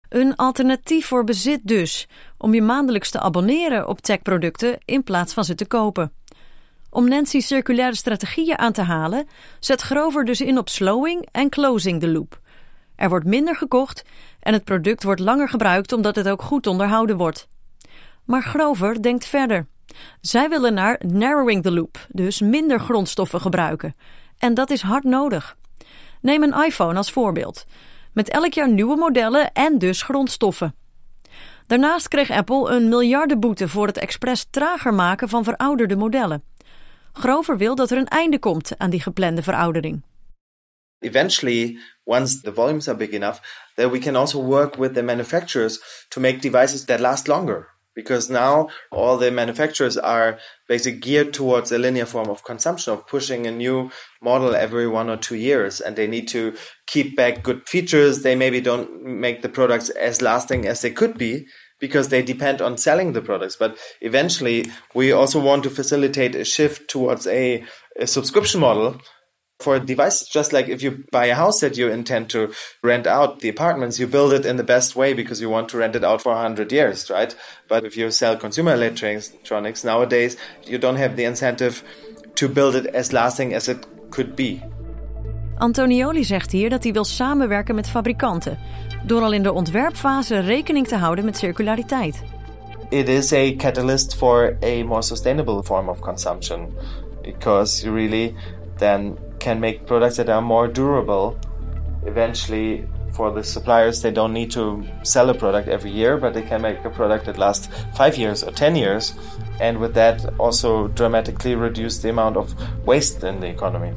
Een 0.09 0.37
alternatief 0.37 1.07
voor 1.07 1.25
bezit 1.25 1.61
dus, 1.63 2.09
om 2.39 2.55
je 2.55 2.63
maandelijks 2.63 3.11
te 3.11 3.21
abonneren 3.21 3.89
op 3.89 4.01
techproducten 4.01 4.79
in 4.85 5.03
plaats 5.03 5.35
van 5.35 5.45
ze 5.45 5.55
te 5.55 5.67
kopen. 5.67 6.13
Om 6.91 7.09
Nancy's 7.09 7.47
circulaire 7.47 7.97
strategieën 7.97 8.59
aan 8.59 8.73
te 8.73 8.83
halen, 8.83 9.29
zet 9.61 9.81
Grover 9.81 10.25
dus 10.25 10.41
in 10.41 10.59
op 10.59 10.69
slowing 10.69 11.29
en 11.33 11.49
closing 11.49 12.01
the 12.01 12.09
loop. 12.09 12.41
Er 12.97 13.09
wordt 13.09 13.27
minder 13.27 13.57
gekocht 13.57 14.05
en 14.41 14.53
het 14.53 14.65
product 14.65 15.03
wordt 15.03 15.21
langer 15.21 15.49
gebruikt 15.49 15.93
omdat 15.93 16.17
het 16.17 16.29
ook 16.29 16.43
goed 16.43 16.67
onderhouden 16.67 17.17
wordt. 17.17 17.49
Maar 18.25 18.43
Grover 18.43 19.03
denkt 19.03 19.27
verder. 19.27 19.67
Zij 20.21 20.49
willen 20.49 20.75
naar 20.75 21.01
narrowing 21.07 21.63
the 21.63 21.73
loop, 21.73 22.07
dus 22.09 22.41
minder 22.41 22.81
grondstoffen 22.81 23.41
gebruiken. 23.41 23.95
En 24.39 24.55
dat 24.55 24.71
is 24.71 24.83
hard 24.83 25.05
nodig. 25.05 25.57
Neem 26.21 26.43
een 26.43 26.65
iPhone 26.65 26.97
als 26.97 27.13
voorbeeld. 27.13 27.65
Met 28.13 28.29
elk 28.29 28.53
jaar 28.53 28.71
nieuwe 28.71 28.97
modellen 28.97 29.53
en 29.53 29.79
dus 29.79 30.03
grondstoffen. 30.03 30.75
Daarnaast 31.67 32.09
kreeg 32.09 32.31
Apple 32.31 32.71
een 32.71 32.89
miljardenboete 32.89 33.69
voor 33.69 33.87
het 33.87 33.99
expres 33.99 34.47
trager 34.51 34.95
maken 34.95 35.29
van 35.29 35.45
verouderde 35.45 35.97
modellen. 35.97 36.43
Grover 37.13 37.57
wil 37.57 37.75
dat 37.75 37.91
er 37.91 37.99
een 37.99 38.09
einde 38.09 38.39
komt 38.39 38.73
aan 38.77 38.91
die 38.91 39.03
geplande 39.03 39.43
veroudering. 39.43 40.03
Eventually, 40.99 41.79
once 42.05 42.41
the 42.41 42.55
volumes 42.55 42.89
are 42.89 42.97
big 42.97 43.11
enough, 43.11 43.41
then 43.75 43.91
we 43.91 43.99
can 43.99 44.17
also 44.17 44.43
work 44.43 44.77
with 44.77 44.95
the 44.95 45.03
manufacturers 45.03 46.05
to 46.09 46.21
make 46.21 46.39
devices 46.39 46.85
that 46.85 47.01
last 47.01 47.27
longer. 47.27 47.69
Because 48.01 48.31
now 48.31 48.69
all 48.91 49.19
the 49.19 49.31
manufacturers 49.31 49.97
are 49.99 50.39
basically 50.69 51.01
geared 51.01 51.35
towards 51.35 51.71
a 51.71 51.79
linear 51.79 52.07
form 52.07 52.31
of 52.31 52.45
consumption 52.45 52.95
of 52.95 53.07
pushing 53.07 53.47
a 53.47 53.51
new 53.51 53.91
model 54.23 54.55
every 54.55 54.89
one 54.89 55.11
or 55.11 55.19
two 55.19 55.37
years. 55.37 55.81
And 55.81 55.97
they 55.97 56.07
need 56.07 56.29
to 56.29 56.57
keep 56.87 57.15
back 57.15 57.43
good 57.43 57.69
features. 57.69 58.23
They 58.23 58.35
maybe 58.35 58.61
don't 58.61 59.05
make 59.05 59.43
the 59.43 59.51
products 59.51 59.91
as 59.91 60.23
lasting 60.23 60.67
as 60.67 60.81
they 60.81 60.91
could 60.91 61.19
be 61.19 61.47
because 61.79 62.09
they 62.09 62.23
depend 62.23 62.63
on 62.63 62.79
selling 62.79 63.13
the 63.13 63.23
products. 63.23 63.57
But 63.57 63.77
eventually 64.01 64.71
we 64.95 65.13
also 65.13 65.39
want 65.41 65.63
to 65.65 65.71
facilitate 65.71 66.35
a 66.35 66.45
shift 66.45 66.89
towards 66.89 67.27
a, 67.27 67.65
a 67.99 68.07
subscription 68.07 68.61
model 68.61 69.01
for 69.63 69.79
devices, 69.79 70.29
just 70.29 70.53
like 70.53 70.69
if 70.69 70.83
you 70.83 71.05
buy 71.11 71.27
a 71.27 71.35
house 71.35 71.61
that 71.61 71.77
you 71.77 71.89
intend 71.89 72.29
to 72.31 72.53
rent 72.83 73.07
out 73.07 73.41
the 73.41 73.49
apartments, 73.49 73.99
you 73.99 74.07
build 74.07 74.33
it 74.33 74.45
in 74.47 74.57
the 74.57 74.65
best 74.65 74.97
way 74.97 75.15
because 75.15 75.41
you 75.41 75.51
want 75.51 75.69
to 75.69 75.79
rent 75.79 75.95
it 75.97 76.05
out 76.05 76.23
for 76.23 76.33
100 76.33 76.73
years, 76.73 77.11
right? 77.11 77.35
But 77.69 77.85
if 77.85 77.97
you 77.97 78.11
sell 78.11 78.37
consumer 78.37 78.75
electronics 78.75 79.85
nowadays, 79.85 80.37
you 80.67 80.79
don't 80.79 80.97
have 80.97 81.17
the 81.17 81.25
incentive 81.25 81.83
to 82.35 82.49
build 82.49 82.75
it 82.75 82.87
as 82.87 83.13
lasting 83.13 83.55
as 83.55 83.69
it 83.69 83.87
could 84.11 84.35
be. 84.35 84.63
Antonioli 85.59 86.25
zegt 86.25 86.53
hier 86.53 86.71
dat 86.71 86.83
hij 86.83 86.93
wil 86.93 87.05
samenwerken 87.05 87.75
met 87.75 87.89
fabrikanten, 87.89 88.59
door 89.07 89.23
al 89.23 89.33
in 89.33 89.43
de 89.43 89.53
ontwerpfase 89.53 90.39
rekening 90.39 90.87
te 90.87 90.97
houden 90.97 91.25
met 91.25 91.37
circulariteit. 91.37 92.23
It 92.89 93.09
is 93.09 93.33
a 93.33 93.55
catalyst 93.57 94.15
for 94.15 94.57
a 94.65 94.85
more 94.85 95.03
sustainable 95.03 95.63
form 95.63 95.89
of 95.89 96.01
consumption 96.01 96.73
because 97.23 97.85
you 97.85 97.95
really 97.95 98.35
then 98.81 99.17
can 99.39 99.61
make 99.61 99.87
products 99.87 100.17
that 100.17 100.29
are 100.29 100.43
more 100.43 100.67
durable, 100.69 101.39
eventually 102.05 102.87
for 103.13 103.31
the 103.31 103.43
suppliers, 103.43 104.03
they 104.03 104.11
don't 104.11 104.33
need 104.33 104.51
to 104.53 104.83
sell 105.03 105.31
a 105.31 105.35
product 105.35 105.69
every 105.69 105.91
year, 105.91 106.17
but 106.17 106.33
they 106.33 106.43
can 106.43 106.63
make 106.63 106.85
a 106.85 106.91
product 106.91 107.25
that 107.27 107.39
lasts 107.39 107.69
five 107.95 108.17
years 108.17 108.43
or 108.43 108.53
10 108.53 108.77
years. 108.77 109.15
And 109.61 109.79
with 109.79 109.95
that, 109.95 110.25
also 110.39 110.89
dramatically 110.89 111.55
reduce 111.55 111.99
the 111.99 112.09
amount 112.09 112.37
of 112.37 112.55
waste 112.87 113.25
in 113.25 113.41
the 113.41 113.49
economy. 113.49 113.93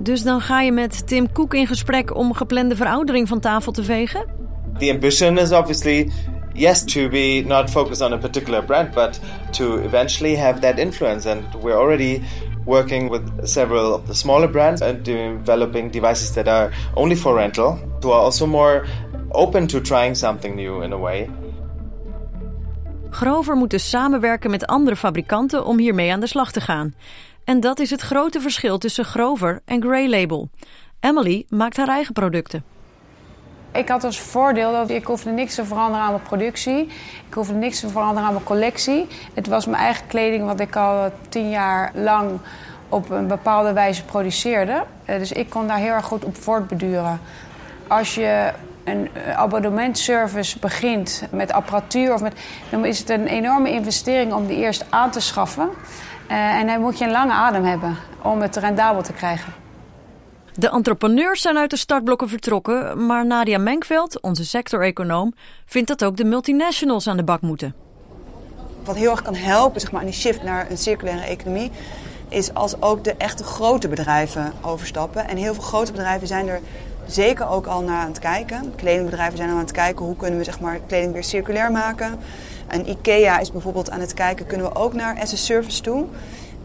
Dus 0.00 0.22
dan 0.22 0.40
ga 0.40 0.60
je 0.60 0.72
met 0.72 1.06
Tim 1.06 1.32
Cook 1.32 1.54
in 1.54 1.66
gesprek 1.66 2.16
om 2.16 2.34
geplande 2.34 2.76
veroudering 2.76 3.28
van 3.28 3.40
tafel 3.40 3.72
te 3.72 3.82
vegen? 3.82 4.24
The 4.78 4.90
ambition 4.90 5.38
is 5.38 5.52
obviously 5.52 6.10
yes 6.54 6.84
to 6.84 7.08
be 7.08 7.44
not 7.46 7.70
focused 7.70 8.02
on 8.02 8.12
a 8.12 8.18
particular 8.18 8.64
brand 8.64 8.94
but 8.94 9.20
to 9.50 9.76
eventually 9.84 10.36
have 10.36 10.60
that 10.60 10.78
influence 10.78 11.30
and 11.30 11.42
we're 11.62 11.76
already 11.76 12.22
working 12.68 13.10
with 13.10 13.22
several 13.42 13.92
of 13.92 14.06
the 14.06 14.14
smaller 14.14 14.50
brands 14.50 14.82
and 14.82 15.04
developing 15.04 15.90
devices 15.92 16.30
that 16.30 16.46
are 16.46 16.70
only 16.94 17.16
for 17.16 17.34
rental 17.34 17.78
who 18.00 18.12
are 18.12 18.22
also 18.22 18.46
more 18.46 18.84
open 19.30 19.66
to 19.66 19.80
trying 19.80 20.16
something 20.16 20.54
new 20.54 20.82
in 20.82 20.92
a 20.92 20.98
way 20.98 21.28
Grover 23.10 23.56
moet 23.56 23.70
dus 23.70 23.88
samenwerken 23.88 24.50
met 24.50 24.66
andere 24.66 24.96
fabrikanten 24.96 25.64
om 25.64 25.78
hiermee 25.78 26.12
aan 26.12 26.20
de 26.20 26.26
slag 26.26 26.52
te 26.52 26.60
gaan. 26.60 26.94
En 27.44 27.60
dat 27.60 27.78
is 27.78 27.90
het 27.90 28.00
grote 28.00 28.40
verschil 28.40 28.78
tussen 28.78 29.04
Grover 29.04 29.60
en 29.64 29.82
Grey 29.82 30.08
Label. 30.08 30.50
Emily 31.00 31.46
maakt 31.48 31.76
haar 31.76 31.88
eigen 31.88 32.12
producten. 32.12 32.64
Ik 33.72 33.88
had 33.88 34.04
als 34.04 34.20
voordeel 34.20 34.72
dat 34.72 34.90
ik 34.90 35.04
hoefde 35.04 35.30
niks 35.30 35.54
te 35.54 35.64
veranderen 35.64 36.06
aan 36.06 36.12
mijn 36.12 36.22
productie. 36.22 36.84
Ik 37.28 37.34
hoefde 37.34 37.54
niks 37.54 37.80
te 37.80 37.88
veranderen 37.88 38.24
aan 38.24 38.32
mijn 38.32 38.44
collectie. 38.44 39.06
Het 39.34 39.46
was 39.46 39.66
mijn 39.66 39.82
eigen 39.82 40.06
kleding 40.06 40.44
wat 40.44 40.60
ik 40.60 40.76
al 40.76 41.12
tien 41.28 41.50
jaar 41.50 41.90
lang 41.94 42.38
op 42.88 43.10
een 43.10 43.26
bepaalde 43.26 43.72
wijze 43.72 44.04
produceerde. 44.04 44.82
Eh, 45.04 45.18
dus 45.18 45.32
ik 45.32 45.50
kon 45.50 45.66
daar 45.66 45.78
heel 45.78 45.92
erg 45.92 46.04
goed 46.04 46.24
op 46.24 46.36
voortbeduren. 46.36 47.20
Als 47.86 48.14
je 48.14 48.52
een 48.84 49.08
abonnementservice 49.36 50.58
begint 50.58 51.22
met 51.30 51.52
apparatuur, 51.52 52.14
of 52.14 52.20
met, 52.20 52.40
dan 52.70 52.84
is 52.84 52.98
het 52.98 53.10
een 53.10 53.26
enorme 53.26 53.70
investering 53.70 54.32
om 54.32 54.46
die 54.46 54.56
eerst 54.56 54.84
aan 54.90 55.10
te 55.10 55.20
schaffen. 55.20 55.68
Uh, 56.30 56.36
en 56.36 56.66
dan 56.66 56.80
moet 56.80 56.98
je 56.98 57.04
een 57.04 57.10
lange 57.10 57.32
adem 57.32 57.64
hebben 57.64 57.96
om 58.22 58.40
het 58.40 58.56
rendabel 58.56 59.02
te 59.02 59.12
krijgen. 59.12 59.52
De 60.58 60.70
entrepreneurs 60.70 61.42
zijn 61.42 61.58
uit 61.58 61.70
de 61.70 61.76
startblokken 61.76 62.28
vertrokken, 62.28 63.06
maar 63.06 63.26
Nadia 63.26 63.58
Menkveld, 63.58 64.20
onze 64.20 64.44
sector-econoom, 64.44 65.34
vindt 65.66 65.88
dat 65.88 66.04
ook 66.04 66.16
de 66.16 66.24
multinationals 66.24 67.06
aan 67.06 67.16
de 67.16 67.24
bak 67.24 67.40
moeten. 67.40 67.74
Wat 68.84 68.96
heel 68.96 69.10
erg 69.10 69.22
kan 69.22 69.34
helpen 69.34 69.80
zeg 69.80 69.92
maar, 69.92 70.00
aan 70.00 70.06
die 70.06 70.16
shift 70.16 70.42
naar 70.42 70.70
een 70.70 70.78
circulaire 70.78 71.26
economie, 71.26 71.70
is 72.28 72.54
als 72.54 72.82
ook 72.82 73.04
de 73.04 73.14
echte 73.18 73.44
grote 73.44 73.88
bedrijven 73.88 74.52
overstappen. 74.60 75.28
En 75.28 75.36
heel 75.36 75.54
veel 75.54 75.62
grote 75.62 75.92
bedrijven 75.92 76.26
zijn 76.26 76.48
er 76.48 76.60
zeker 77.06 77.48
ook 77.48 77.66
al 77.66 77.82
naar 77.82 78.00
aan 78.00 78.08
het 78.08 78.18
kijken. 78.18 78.72
Kledingbedrijven 78.76 79.36
zijn 79.36 79.48
al 79.48 79.54
aan 79.54 79.60
het 79.60 79.72
kijken 79.72 80.04
hoe 80.04 80.16
kunnen 80.16 80.38
we 80.38 80.44
zeg 80.44 80.60
maar, 80.60 80.80
kleding 80.86 81.12
weer 81.12 81.24
circulair 81.24 81.72
maken. 81.72 82.18
En 82.66 82.88
IKEA 82.88 83.38
is 83.38 83.52
bijvoorbeeld 83.52 83.90
aan 83.90 84.00
het 84.00 84.14
kijken, 84.14 84.46
kunnen 84.46 84.66
we 84.66 84.74
ook 84.74 84.92
naar 84.92 85.18
as 85.20 85.32
a 85.32 85.36
service 85.36 85.82
toe. 85.82 86.06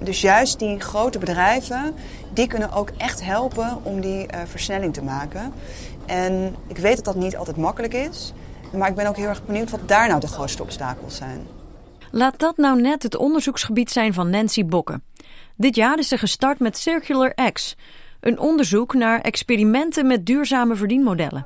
Dus 0.04 0.22
juist 0.22 0.60
die 0.60 0.80
grote 0.80 1.20
bedrijven, 1.20 1.96
die 2.34 2.48
kunnen 2.48 2.72
ook 2.72 2.90
echt 2.98 3.24
helpen 3.24 3.80
om 3.84 4.02
die 4.02 4.20
uh, 4.34 4.40
versnelling 4.46 4.94
te 4.94 5.04
maken. 5.04 5.54
En 6.06 6.56
ik 6.68 6.78
weet 6.78 6.96
dat 6.96 7.06
dat 7.06 7.16
niet 7.16 7.38
altijd 7.38 7.58
makkelijk 7.58 7.94
is. 7.94 8.34
Maar 8.72 8.90
ik 8.90 8.96
ben 8.96 9.08
ook 9.08 9.16
heel 9.16 9.28
erg 9.28 9.46
benieuwd 9.46 9.70
wat 9.70 9.88
daar 9.88 10.08
nou 10.08 10.20
de 10.20 10.28
grootste 10.28 10.62
obstakels 10.62 11.16
zijn. 11.16 11.48
Laat 12.12 12.40
dat 12.40 12.58
nou 12.58 12.82
net 12.82 13.04
het 13.04 13.16
onderzoeksgebied 13.16 13.92
zijn 13.92 14.14
van 14.14 14.30
Nancy 14.30 14.66
Bokken. 14.66 15.04
Dit 15.56 15.76
jaar 15.76 15.98
is 15.98 16.08
ze 16.08 16.18
gestart 16.18 16.60
met 16.60 16.78
Circular 16.78 17.34
X, 17.54 17.76
een 18.20 18.40
onderzoek 18.40 18.94
naar 18.94 19.22
experimenten 19.22 20.08
met 20.08 20.26
duurzame 20.26 20.76
verdienmodellen. 20.76 21.46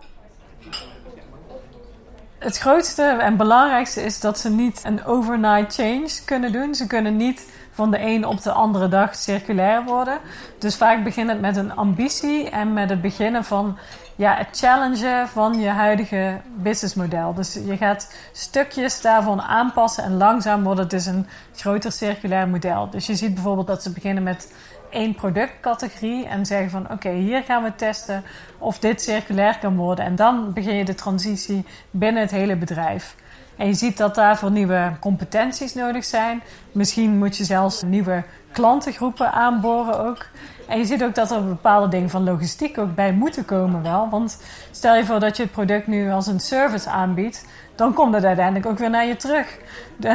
Het 2.38 2.58
grootste 2.58 3.04
en 3.04 3.38
belangrijkste 3.38 4.02
is 4.02 4.20
dat 4.20 4.40
ze 4.40 4.50
niet 4.50 4.82
een 4.84 5.06
overnight 5.06 5.74
change 5.74 6.10
kunnen 6.26 6.52
doen. 6.52 6.76
Ze 6.76 6.88
kunnen 6.88 7.18
niet 7.18 7.48
van 7.78 7.92
de 7.92 8.02
een 8.02 8.26
op 8.26 8.42
de 8.42 8.52
andere 8.52 8.88
dag 8.88 9.16
circulair 9.16 9.84
worden. 9.84 10.20
Dus 10.60 10.76
vaak 10.76 11.04
begint 11.04 11.30
het 11.30 11.42
met 11.42 11.58
een 11.58 11.76
ambitie 11.76 12.50
en 12.50 12.74
met 12.74 12.90
het 12.90 13.02
beginnen 13.02 13.44
van 13.44 13.78
ja, 14.16 14.36
het 14.36 14.48
challengen 14.52 15.28
van 15.28 15.60
je 15.60 15.70
huidige 15.70 16.42
businessmodel. 16.56 17.34
Dus 17.34 17.54
je 17.54 17.78
gaat 17.78 18.14
stukjes 18.32 19.02
daarvan 19.02 19.42
aanpassen 19.42 20.04
en 20.04 20.18
langzaam 20.18 20.64
wordt 20.64 20.80
het 20.80 20.90
dus 20.90 21.06
een 21.06 21.28
groter 21.56 21.92
circulair 21.92 22.48
model. 22.48 22.90
Dus 22.90 23.06
je 23.06 23.16
ziet 23.16 23.34
bijvoorbeeld 23.34 23.68
dat 23.68 23.84
ze 23.84 23.92
beginnen 23.92 24.24
met 24.24 24.54
één 24.90 25.16
productcategorie 25.16 26.26
en 26.26 26.46
zeggen 26.46 26.70
van 26.70 26.92
oké, 26.92 27.10
hier 27.10 27.44
gaan 27.44 27.64
we 27.64 27.76
testen 27.76 28.24
of 28.58 28.80
dit 28.80 29.02
circulair 29.02 29.58
kan 29.60 29.76
worden. 29.76 30.06
En 30.06 30.16
dan 30.16 30.54
begin 30.54 30.76
je 30.76 30.86
de 30.86 30.96
transitie 30.96 31.66
binnen 31.92 32.22
het 32.22 32.32
hele 32.32 32.56
bedrijf. 32.56 33.16
En 33.58 33.68
je 33.68 33.74
ziet 33.74 33.98
dat 33.98 34.16
daarvoor 34.16 34.52
nieuwe 34.52 34.92
competenties 35.00 35.74
nodig 35.74 36.06
zijn. 36.06 36.42
Misschien 36.72 37.18
moet 37.18 37.38
je 37.38 37.44
zelfs 37.44 37.82
nieuwe 37.82 38.24
klantengroepen 38.52 39.32
aanboren 39.32 40.06
ook. 40.06 40.26
En 40.68 40.78
je 40.78 40.86
ziet 40.86 41.04
ook 41.04 41.16
dat 41.16 41.32
er 41.32 41.48
bepaalde 41.48 41.88
dingen 41.88 42.10
van 42.10 42.24
logistiek 42.24 42.78
ook 42.78 42.96
bij 42.96 43.14
moeten 43.14 43.46
komen 43.46 43.84
wel. 43.84 44.10
Want 44.10 44.42
stel 44.72 44.96
je 44.96 45.06
voor 45.06 45.20
dat 45.20 45.38
je 45.38 45.44
het 45.44 45.52
product 45.52 45.88
nu 45.88 46.12
als 46.12 46.28
een 46.28 46.40
service 46.40 46.90
aanbiedt 46.90 47.46
dan 47.78 47.94
komt 47.94 48.14
het 48.14 48.24
uiteindelijk 48.24 48.66
ook 48.66 48.78
weer 48.78 48.90
naar 48.90 49.06
je 49.06 49.16
terug. 49.16 49.58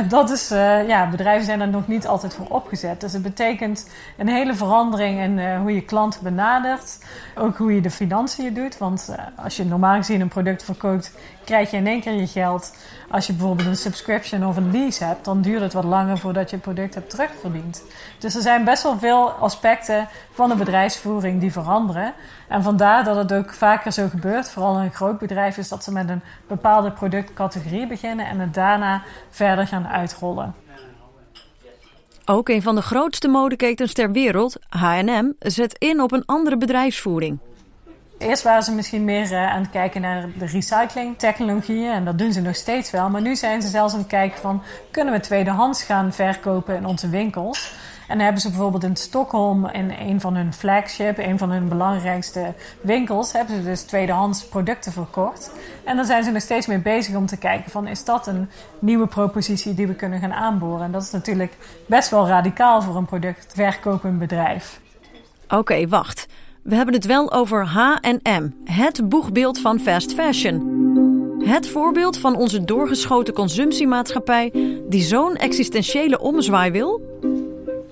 Dat 0.08 0.30
is, 0.30 0.52
uh, 0.52 0.88
ja, 0.88 1.10
bedrijven 1.10 1.44
zijn 1.44 1.60
er 1.60 1.68
nog 1.68 1.88
niet 1.88 2.06
altijd 2.06 2.34
voor 2.34 2.46
opgezet. 2.48 3.00
Dus 3.00 3.12
het 3.12 3.22
betekent 3.22 3.90
een 4.18 4.28
hele 4.28 4.54
verandering 4.54 5.20
in 5.20 5.38
uh, 5.38 5.60
hoe 5.60 5.74
je 5.74 5.82
klanten 5.82 6.22
benadert. 6.22 6.98
Ook 7.36 7.56
hoe 7.56 7.74
je 7.74 7.80
de 7.80 7.90
financiën 7.90 8.54
doet. 8.54 8.78
Want 8.78 9.08
uh, 9.10 9.44
als 9.44 9.56
je 9.56 9.64
normaal 9.64 9.96
gezien 9.96 10.20
een 10.20 10.28
product 10.28 10.64
verkoopt, 10.64 11.12
krijg 11.44 11.70
je 11.70 11.76
in 11.76 11.86
één 11.86 12.00
keer 12.00 12.12
je 12.12 12.26
geld. 12.26 12.76
Als 13.12 13.26
je 13.26 13.32
bijvoorbeeld 13.32 13.68
een 13.68 13.76
subscription 13.76 14.46
of 14.46 14.56
een 14.56 14.70
lease 14.70 15.04
hebt, 15.04 15.24
dan 15.24 15.42
duurt 15.42 15.60
het 15.60 15.72
wat 15.72 15.84
langer 15.84 16.18
voordat 16.18 16.50
je 16.50 16.56
het 16.56 16.64
product 16.64 16.94
hebt 16.94 17.10
terugverdiend. 17.10 17.84
Dus 18.18 18.34
er 18.34 18.42
zijn 18.42 18.64
best 18.64 18.82
wel 18.82 18.98
veel 18.98 19.30
aspecten 19.30 20.08
van 20.30 20.48
de 20.48 20.54
bedrijfsvoering 20.54 21.40
die 21.40 21.52
veranderen. 21.52 22.14
En 22.48 22.62
vandaar 22.62 23.04
dat 23.04 23.16
het 23.16 23.32
ook 23.32 23.54
vaker 23.54 23.92
zo 23.92 24.08
gebeurt, 24.08 24.50
vooral 24.50 24.76
in 24.76 24.84
een 24.84 24.92
groot 24.92 25.18
bedrijf, 25.18 25.56
is 25.56 25.68
dat 25.68 25.84
ze 25.84 25.92
met 25.92 26.08
een 26.08 26.20
bepaalde 26.46 26.90
productcategorie 26.90 27.86
beginnen 27.86 28.26
en 28.26 28.38
het 28.38 28.54
daarna 28.54 29.02
verder 29.30 29.66
gaan 29.66 29.86
uitrollen. 29.86 30.54
Ook 32.24 32.48
een 32.48 32.62
van 32.62 32.74
de 32.74 32.82
grootste 32.82 33.28
modeketens 33.28 33.92
ter 33.92 34.12
wereld, 34.12 34.56
H&M, 34.68 35.32
zet 35.38 35.78
in 35.78 36.00
op 36.00 36.12
een 36.12 36.24
andere 36.26 36.56
bedrijfsvoering. 36.56 37.38
Eerst 38.22 38.42
waren 38.42 38.62
ze 38.62 38.72
misschien 38.72 39.04
meer 39.04 39.32
uh, 39.32 39.52
aan 39.52 39.60
het 39.60 39.70
kijken 39.70 40.00
naar 40.00 40.26
de 40.38 40.46
recyclingtechnologieën 40.46 41.90
en 41.90 42.04
dat 42.04 42.18
doen 42.18 42.32
ze 42.32 42.40
nog 42.40 42.56
steeds 42.56 42.90
wel. 42.90 43.08
Maar 43.08 43.20
nu 43.20 43.36
zijn 43.36 43.62
ze 43.62 43.68
zelfs 43.68 43.92
aan 43.92 43.98
het 43.98 44.08
kijken 44.08 44.40
van 44.40 44.62
kunnen 44.90 45.14
we 45.14 45.20
tweedehands 45.20 45.82
gaan 45.82 46.12
verkopen 46.12 46.76
in 46.76 46.86
onze 46.86 47.08
winkels. 47.08 47.74
En 48.08 48.16
dan 48.16 48.24
hebben 48.24 48.42
ze 48.42 48.48
bijvoorbeeld 48.48 48.84
in 48.84 48.96
Stockholm 48.96 49.66
in 49.66 49.90
een 49.98 50.20
van 50.20 50.34
hun 50.34 50.52
flagship, 50.52 51.18
een 51.18 51.38
van 51.38 51.50
hun 51.50 51.68
belangrijkste 51.68 52.54
winkels, 52.80 53.32
hebben 53.32 53.56
ze 53.56 53.62
dus 53.62 53.82
tweedehands 53.82 54.44
producten 54.44 54.92
verkocht. 54.92 55.50
En 55.84 55.96
daar 55.96 56.04
zijn 56.04 56.24
ze 56.24 56.30
nog 56.30 56.42
steeds 56.42 56.66
mee 56.66 56.78
bezig 56.78 57.14
om 57.14 57.26
te 57.26 57.36
kijken 57.36 57.70
van 57.70 57.86
is 57.86 58.04
dat 58.04 58.26
een 58.26 58.50
nieuwe 58.78 59.06
propositie 59.06 59.74
die 59.74 59.86
we 59.86 59.94
kunnen 59.94 60.20
gaan 60.20 60.32
aanboren. 60.32 60.84
En 60.84 60.92
dat 60.92 61.02
is 61.02 61.10
natuurlijk 61.10 61.52
best 61.86 62.10
wel 62.10 62.26
radicaal 62.26 62.82
voor 62.82 62.96
een 62.96 63.06
productverkopend 63.06 64.18
bedrijf. 64.18 64.80
Oké, 65.48 65.88
wacht. 65.88 66.26
We 66.62 66.74
hebben 66.74 66.94
het 66.94 67.06
wel 67.06 67.32
over 67.32 67.66
H&M, 67.66 68.48
het 68.64 69.08
boegbeeld 69.08 69.60
van 69.60 69.80
fast 69.80 70.14
fashion. 70.14 70.80
Het 71.44 71.68
voorbeeld 71.68 72.18
van 72.18 72.36
onze 72.36 72.64
doorgeschoten 72.64 73.34
consumptiemaatschappij 73.34 74.52
die 74.88 75.02
zo'n 75.02 75.36
existentiële 75.36 76.20
omzwaai 76.20 76.70
wil? 76.70 77.00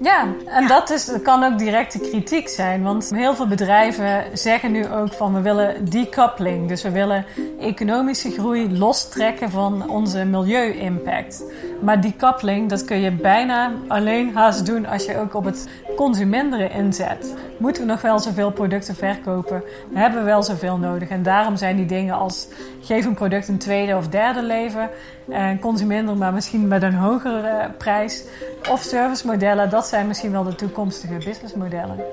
Ja, 0.03 0.27
en 0.47 0.67
dat 0.67 0.91
is, 0.91 1.11
kan 1.23 1.45
ook 1.45 1.59
directe 1.59 1.99
kritiek 1.99 2.49
zijn. 2.49 2.83
Want 2.83 3.11
heel 3.15 3.35
veel 3.35 3.47
bedrijven 3.47 4.39
zeggen 4.39 4.73
nu 4.73 4.89
ook 4.89 5.13
van 5.13 5.35
we 5.35 5.41
willen 5.41 5.91
decoupling. 5.91 6.69
Dus 6.69 6.83
we 6.83 6.91
willen 6.91 7.25
economische 7.61 8.31
groei 8.31 8.79
lostrekken 8.79 9.51
van 9.51 9.91
onze 9.91 10.25
milieu-impact. 10.25 11.45
Maar 11.81 12.01
decoupling, 12.01 12.69
dat 12.69 12.85
kun 12.85 13.01
je 13.01 13.11
bijna 13.11 13.73
alleen 13.89 14.35
haast 14.35 14.67
doen 14.67 14.87
als 14.87 15.05
je 15.05 15.19
ook 15.19 15.35
op 15.35 15.45
het 15.45 15.69
consuminderen 15.97 16.71
inzet. 16.71 17.35
Moeten 17.59 17.83
we 17.83 17.89
nog 17.89 18.01
wel 18.01 18.19
zoveel 18.19 18.51
producten 18.51 18.95
verkopen? 18.95 19.63
Hebben 19.93 20.19
we 20.21 20.25
wel 20.25 20.43
zoveel 20.43 20.77
nodig? 20.77 21.09
En 21.09 21.23
daarom 21.23 21.57
zijn 21.57 21.77
die 21.77 21.87
dingen 21.87 22.15
als 22.15 22.49
geef 22.81 23.05
een 23.05 23.15
product 23.15 23.49
een 23.49 23.59
tweede 23.59 23.97
of 23.97 24.09
derde 24.09 24.43
leven. 24.43 24.89
En 25.29 25.59
consuminderen, 25.59 26.19
maar 26.19 26.33
misschien 26.33 26.69
met 26.69 26.83
een 26.83 26.95
hogere 26.95 27.71
prijs. 27.79 28.25
Of 28.71 28.83
servicemodellen, 28.83 29.71
dat 29.71 29.89
zijn 29.91 30.07
misschien 30.07 30.31
wel 30.31 30.45
de 30.45 30.55
toekomstige 30.55 31.15
businessmodellen. 31.15 32.05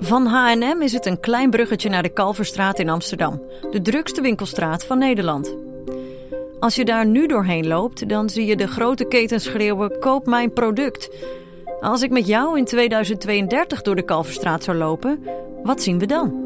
Van 0.00 0.26
H&M 0.26 0.82
is 0.82 0.92
het 0.92 1.06
een 1.06 1.20
klein 1.20 1.50
bruggetje 1.50 1.88
naar 1.88 2.02
de 2.02 2.08
Kalverstraat 2.08 2.78
in 2.78 2.88
Amsterdam. 2.88 3.42
De 3.70 3.82
drukste 3.82 4.20
winkelstraat 4.20 4.84
van 4.84 4.98
Nederland. 4.98 5.54
Als 6.60 6.74
je 6.74 6.84
daar 6.84 7.06
nu 7.06 7.26
doorheen 7.26 7.66
loopt, 7.66 8.08
dan 8.08 8.30
zie 8.30 8.46
je 8.46 8.56
de 8.56 8.66
grote 8.66 9.04
ketens 9.04 9.44
schreeuwen: 9.44 9.98
koop 9.98 10.26
mijn 10.26 10.52
product. 10.52 11.10
Als 11.80 12.02
ik 12.02 12.10
met 12.10 12.26
jou 12.26 12.58
in 12.58 12.64
2032 12.64 13.82
door 13.82 13.96
de 13.96 14.04
Kalverstraat 14.04 14.64
zou 14.64 14.76
lopen, 14.76 15.24
wat 15.62 15.82
zien 15.82 15.98
we 15.98 16.06
dan? 16.06 16.44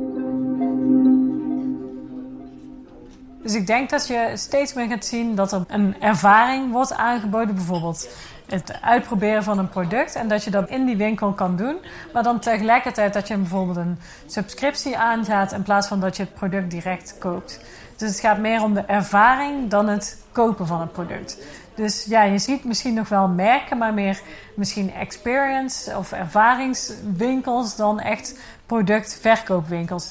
Dus 3.42 3.54
ik 3.54 3.66
denk 3.66 3.90
dat 3.90 4.06
je 4.06 4.30
steeds 4.34 4.74
meer 4.74 4.86
gaat 4.86 5.04
zien 5.04 5.34
dat 5.34 5.52
er 5.52 5.64
een 5.68 5.94
ervaring 6.00 6.72
wordt 6.72 6.92
aangeboden. 6.92 7.54
Bijvoorbeeld 7.54 8.08
het 8.50 8.82
uitproberen 8.82 9.42
van 9.42 9.58
een 9.58 9.68
product. 9.68 10.14
En 10.14 10.28
dat 10.28 10.44
je 10.44 10.50
dat 10.50 10.68
in 10.68 10.84
die 10.86 10.96
winkel 10.96 11.32
kan 11.32 11.56
doen. 11.56 11.76
Maar 12.12 12.22
dan 12.22 12.40
tegelijkertijd 12.40 13.12
dat 13.12 13.28
je 13.28 13.36
bijvoorbeeld 13.36 13.76
een 13.76 13.98
subscriptie 14.26 14.96
aangaat. 14.96 15.52
In 15.52 15.62
plaats 15.62 15.88
van 15.88 16.00
dat 16.00 16.16
je 16.16 16.22
het 16.22 16.34
product 16.34 16.70
direct 16.70 17.16
koopt. 17.18 17.60
Dus 17.96 18.10
het 18.10 18.20
gaat 18.20 18.38
meer 18.38 18.62
om 18.62 18.74
de 18.74 18.80
ervaring 18.80 19.70
dan 19.70 19.88
het 19.88 20.18
kopen 20.32 20.66
van 20.66 20.80
het 20.80 20.92
product. 20.92 21.38
Dus 21.74 22.04
ja, 22.04 22.22
je 22.22 22.38
ziet 22.38 22.64
misschien 22.64 22.94
nog 22.94 23.08
wel 23.08 23.28
merken, 23.28 23.78
maar 23.78 23.94
meer 23.94 24.20
misschien 24.54 24.94
experience 24.94 25.96
of 25.96 26.12
ervaringswinkels 26.12 27.76
dan 27.76 28.00
echt 28.00 28.38
productverkoopwinkels. 28.66 30.10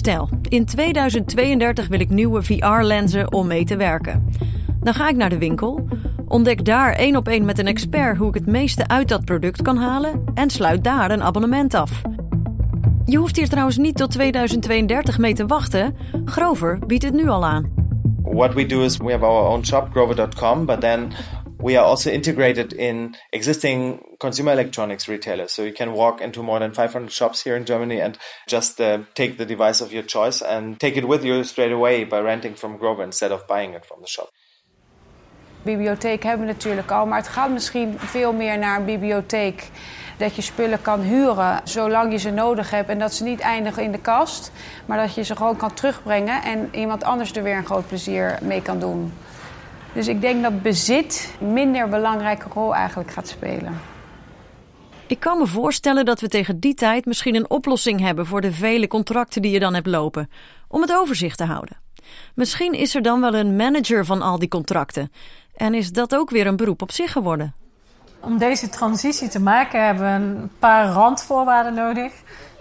Stel, 0.00 0.28
in 0.48 0.64
2032 0.64 1.88
wil 1.88 2.00
ik 2.00 2.10
nieuwe 2.10 2.42
VR-lenzen 2.42 3.32
om 3.32 3.46
mee 3.46 3.64
te 3.64 3.76
werken. 3.76 4.28
Dan 4.82 4.94
ga 4.94 5.08
ik 5.08 5.16
naar 5.16 5.28
de 5.28 5.38
winkel, 5.38 5.88
ontdek 6.28 6.64
daar 6.64 6.92
één 6.92 7.16
op 7.16 7.28
één 7.28 7.44
met 7.44 7.58
een 7.58 7.66
expert 7.66 8.16
hoe 8.16 8.28
ik 8.28 8.34
het 8.34 8.46
meeste 8.46 8.88
uit 8.88 9.08
dat 9.08 9.24
product 9.24 9.62
kan 9.62 9.76
halen 9.76 10.24
en 10.34 10.50
sluit 10.50 10.84
daar 10.84 11.10
een 11.10 11.22
abonnement 11.22 11.74
af. 11.74 12.02
Je 13.04 13.16
hoeft 13.16 13.36
hier 13.36 13.48
trouwens 13.48 13.76
niet 13.76 13.96
tot 13.96 14.10
2032 14.10 15.18
mee 15.18 15.34
te 15.34 15.46
wachten. 15.46 15.96
Grover 16.24 16.78
biedt 16.86 17.04
het 17.04 17.14
nu 17.14 17.28
al 17.28 17.44
aan. 17.44 17.72
What 18.22 18.54
we 18.54 18.66
do 18.66 18.82
is 18.82 18.96
we 18.96 19.12
have 19.12 19.24
our 19.24 19.46
own 19.46 19.64
shop, 19.64 19.88
grover.com, 19.90 20.66
but 20.66 20.80
then 20.80 21.12
we 21.62 21.76
are 21.76 21.84
also 21.84 22.10
integrated 22.10 22.72
in 22.72 23.16
existing 23.32 24.00
consumer 24.18 24.52
electronics 24.52 25.08
retailers. 25.08 25.52
So 25.52 25.62
you 25.62 25.72
can 25.72 25.92
walk 25.92 26.20
into 26.20 26.42
more 26.42 26.58
than 26.58 26.72
500 26.72 27.12
shops 27.12 27.42
here 27.42 27.56
in 27.56 27.64
Germany 27.64 28.00
and 28.00 28.18
just 28.46 28.80
uh, 28.80 29.00
take 29.14 29.36
the 29.36 29.44
device 29.44 29.80
of 29.80 29.92
your 29.92 30.02
choice 30.02 30.42
and 30.42 30.78
take 30.80 30.96
it 30.96 31.06
with 31.06 31.24
you 31.24 31.44
straight 31.44 31.72
away 31.72 32.04
by 32.04 32.20
renting 32.20 32.54
from 32.54 32.78
Grover 32.78 33.02
instead 33.02 33.32
of 33.32 33.46
buying 33.46 33.74
it 33.74 33.84
from 33.84 34.00
the 34.00 34.08
shop. 34.08 34.30
Bibliotheek 35.62 36.22
hebben 36.22 36.46
we 36.46 36.52
natuurlijk 36.52 36.90
al, 36.90 37.06
maar 37.06 37.18
het 37.18 37.28
gaat 37.28 37.50
misschien 37.50 37.98
veel 37.98 38.32
meer 38.32 38.58
naar 38.58 38.78
een 38.78 38.84
bibliotheek. 38.84 39.68
Dat 40.16 40.36
je 40.36 40.42
spullen 40.42 40.82
kan 40.82 41.00
huren 41.00 41.60
zolang 41.64 42.12
je 42.12 42.18
ze 42.18 42.30
nodig 42.30 42.70
hebt 42.70 42.88
en 42.88 42.98
dat 42.98 43.14
ze 43.14 43.24
niet 43.24 43.40
eindigen 43.40 43.82
in 43.82 43.92
de 43.92 43.98
kast. 43.98 44.52
Maar 44.86 44.98
dat 44.98 45.14
je 45.14 45.22
ze 45.22 45.36
gewoon 45.36 45.56
kan 45.56 45.74
terugbrengen 45.74 46.42
en 46.42 46.68
iemand 46.72 47.04
anders 47.04 47.36
er 47.36 47.42
weer 47.42 47.56
een 47.56 47.64
groot 47.64 47.86
plezier 47.86 48.38
mee 48.42 48.62
kan 48.62 48.78
doen. 48.78 49.12
Dus 49.94 50.08
ik 50.08 50.20
denk 50.20 50.42
dat 50.42 50.62
bezit 50.62 51.34
minder 51.38 51.88
belangrijke 51.88 52.48
rol 52.54 52.74
eigenlijk 52.74 53.10
gaat 53.10 53.28
spelen. 53.28 53.80
Ik 55.06 55.20
kan 55.20 55.38
me 55.38 55.46
voorstellen 55.46 56.04
dat 56.04 56.20
we 56.20 56.28
tegen 56.28 56.60
die 56.60 56.74
tijd 56.74 57.04
misschien 57.04 57.34
een 57.34 57.50
oplossing 57.50 58.00
hebben 58.00 58.26
voor 58.26 58.40
de 58.40 58.52
vele 58.52 58.86
contracten 58.86 59.42
die 59.42 59.50
je 59.50 59.60
dan 59.60 59.74
hebt 59.74 59.86
lopen, 59.86 60.30
om 60.68 60.80
het 60.80 60.92
overzicht 60.92 61.38
te 61.38 61.44
houden. 61.44 61.76
Misschien 62.34 62.72
is 62.72 62.94
er 62.94 63.02
dan 63.02 63.20
wel 63.20 63.34
een 63.34 63.56
manager 63.56 64.04
van 64.04 64.22
al 64.22 64.38
die 64.38 64.48
contracten. 64.48 65.12
En 65.56 65.74
is 65.74 65.92
dat 65.92 66.14
ook 66.14 66.30
weer 66.30 66.46
een 66.46 66.56
beroep 66.56 66.82
op 66.82 66.92
zich 66.92 67.12
geworden? 67.12 67.54
Om 68.20 68.38
deze 68.38 68.68
transitie 68.68 69.28
te 69.28 69.40
maken 69.40 69.84
hebben 69.84 70.04
we 70.04 70.24
een 70.24 70.50
paar 70.58 70.86
randvoorwaarden 70.86 71.74
nodig. 71.74 72.12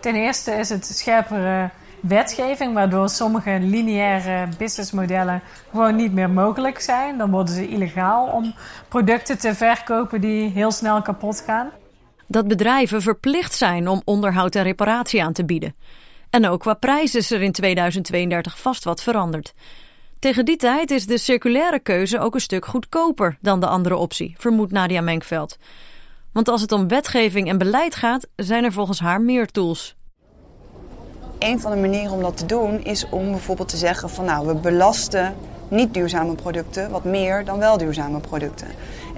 Ten 0.01 0.15
eerste 0.15 0.51
is 0.51 0.69
het 0.69 0.85
scherpere 0.85 1.69
wetgeving, 2.01 2.73
waardoor 2.73 3.09
sommige 3.09 3.59
lineaire 3.61 4.47
businessmodellen 4.57 5.41
gewoon 5.71 5.95
niet 5.95 6.13
meer 6.13 6.29
mogelijk 6.29 6.79
zijn. 6.79 7.17
Dan 7.17 7.31
worden 7.31 7.53
ze 7.53 7.67
illegaal 7.67 8.27
om 8.27 8.53
producten 8.87 9.39
te 9.39 9.55
verkopen 9.55 10.21
die 10.21 10.49
heel 10.49 10.71
snel 10.71 11.01
kapot 11.01 11.43
gaan. 11.45 11.69
Dat 12.27 12.47
bedrijven 12.47 13.01
verplicht 13.01 13.53
zijn 13.53 13.87
om 13.87 14.01
onderhoud 14.05 14.55
en 14.55 14.63
reparatie 14.63 15.23
aan 15.23 15.33
te 15.33 15.45
bieden. 15.45 15.75
En 16.29 16.47
ook 16.47 16.59
qua 16.59 16.73
prijs 16.73 17.15
is 17.15 17.31
er 17.31 17.41
in 17.41 17.51
2032 17.51 18.59
vast 18.59 18.83
wat 18.83 19.01
veranderd. 19.01 19.53
Tegen 20.19 20.45
die 20.45 20.57
tijd 20.57 20.91
is 20.91 21.05
de 21.05 21.17
circulaire 21.17 21.79
keuze 21.79 22.19
ook 22.19 22.33
een 22.33 22.41
stuk 22.41 22.65
goedkoper 22.65 23.37
dan 23.41 23.59
de 23.59 23.67
andere 23.67 23.95
optie, 23.95 24.35
vermoedt 24.37 24.71
Nadia 24.71 25.01
Menkveld. 25.01 25.57
Want 26.31 26.47
als 26.47 26.61
het 26.61 26.71
om 26.71 26.87
wetgeving 26.87 27.49
en 27.49 27.57
beleid 27.57 27.95
gaat, 27.95 28.27
zijn 28.35 28.63
er 28.63 28.71
volgens 28.71 28.99
haar 28.99 29.21
meer 29.21 29.47
tools. 29.47 29.95
Een 31.39 31.59
van 31.59 31.71
de 31.71 31.77
manieren 31.77 32.11
om 32.11 32.21
dat 32.21 32.37
te 32.37 32.45
doen 32.45 32.83
is 32.83 33.09
om 33.09 33.31
bijvoorbeeld 33.31 33.69
te 33.69 33.77
zeggen 33.77 34.09
van 34.09 34.25
nou, 34.25 34.47
we 34.47 34.53
belasten 34.53 35.35
niet 35.67 35.93
duurzame 35.93 36.35
producten 36.35 36.89
wat 36.89 37.03
meer 37.03 37.45
dan 37.45 37.59
wel 37.59 37.77
duurzame 37.77 38.19
producten. 38.19 38.67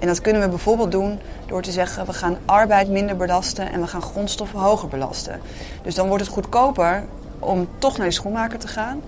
En 0.00 0.06
dat 0.06 0.20
kunnen 0.20 0.42
we 0.42 0.48
bijvoorbeeld 0.48 0.90
doen 0.92 1.18
door 1.46 1.62
te 1.62 1.70
zeggen 1.70 2.06
we 2.06 2.12
gaan 2.12 2.36
arbeid 2.44 2.88
minder 2.88 3.16
belasten 3.16 3.72
en 3.72 3.80
we 3.80 3.86
gaan 3.86 4.02
grondstoffen 4.02 4.58
hoger 4.58 4.88
belasten. 4.88 5.40
Dus 5.82 5.94
dan 5.94 6.08
wordt 6.08 6.24
het 6.24 6.32
goedkoper 6.32 7.04
om 7.38 7.68
toch 7.78 7.96
naar 7.96 8.06
de 8.06 8.12
schoenmaker 8.12 8.58
te 8.58 8.68
gaan 8.68 9.00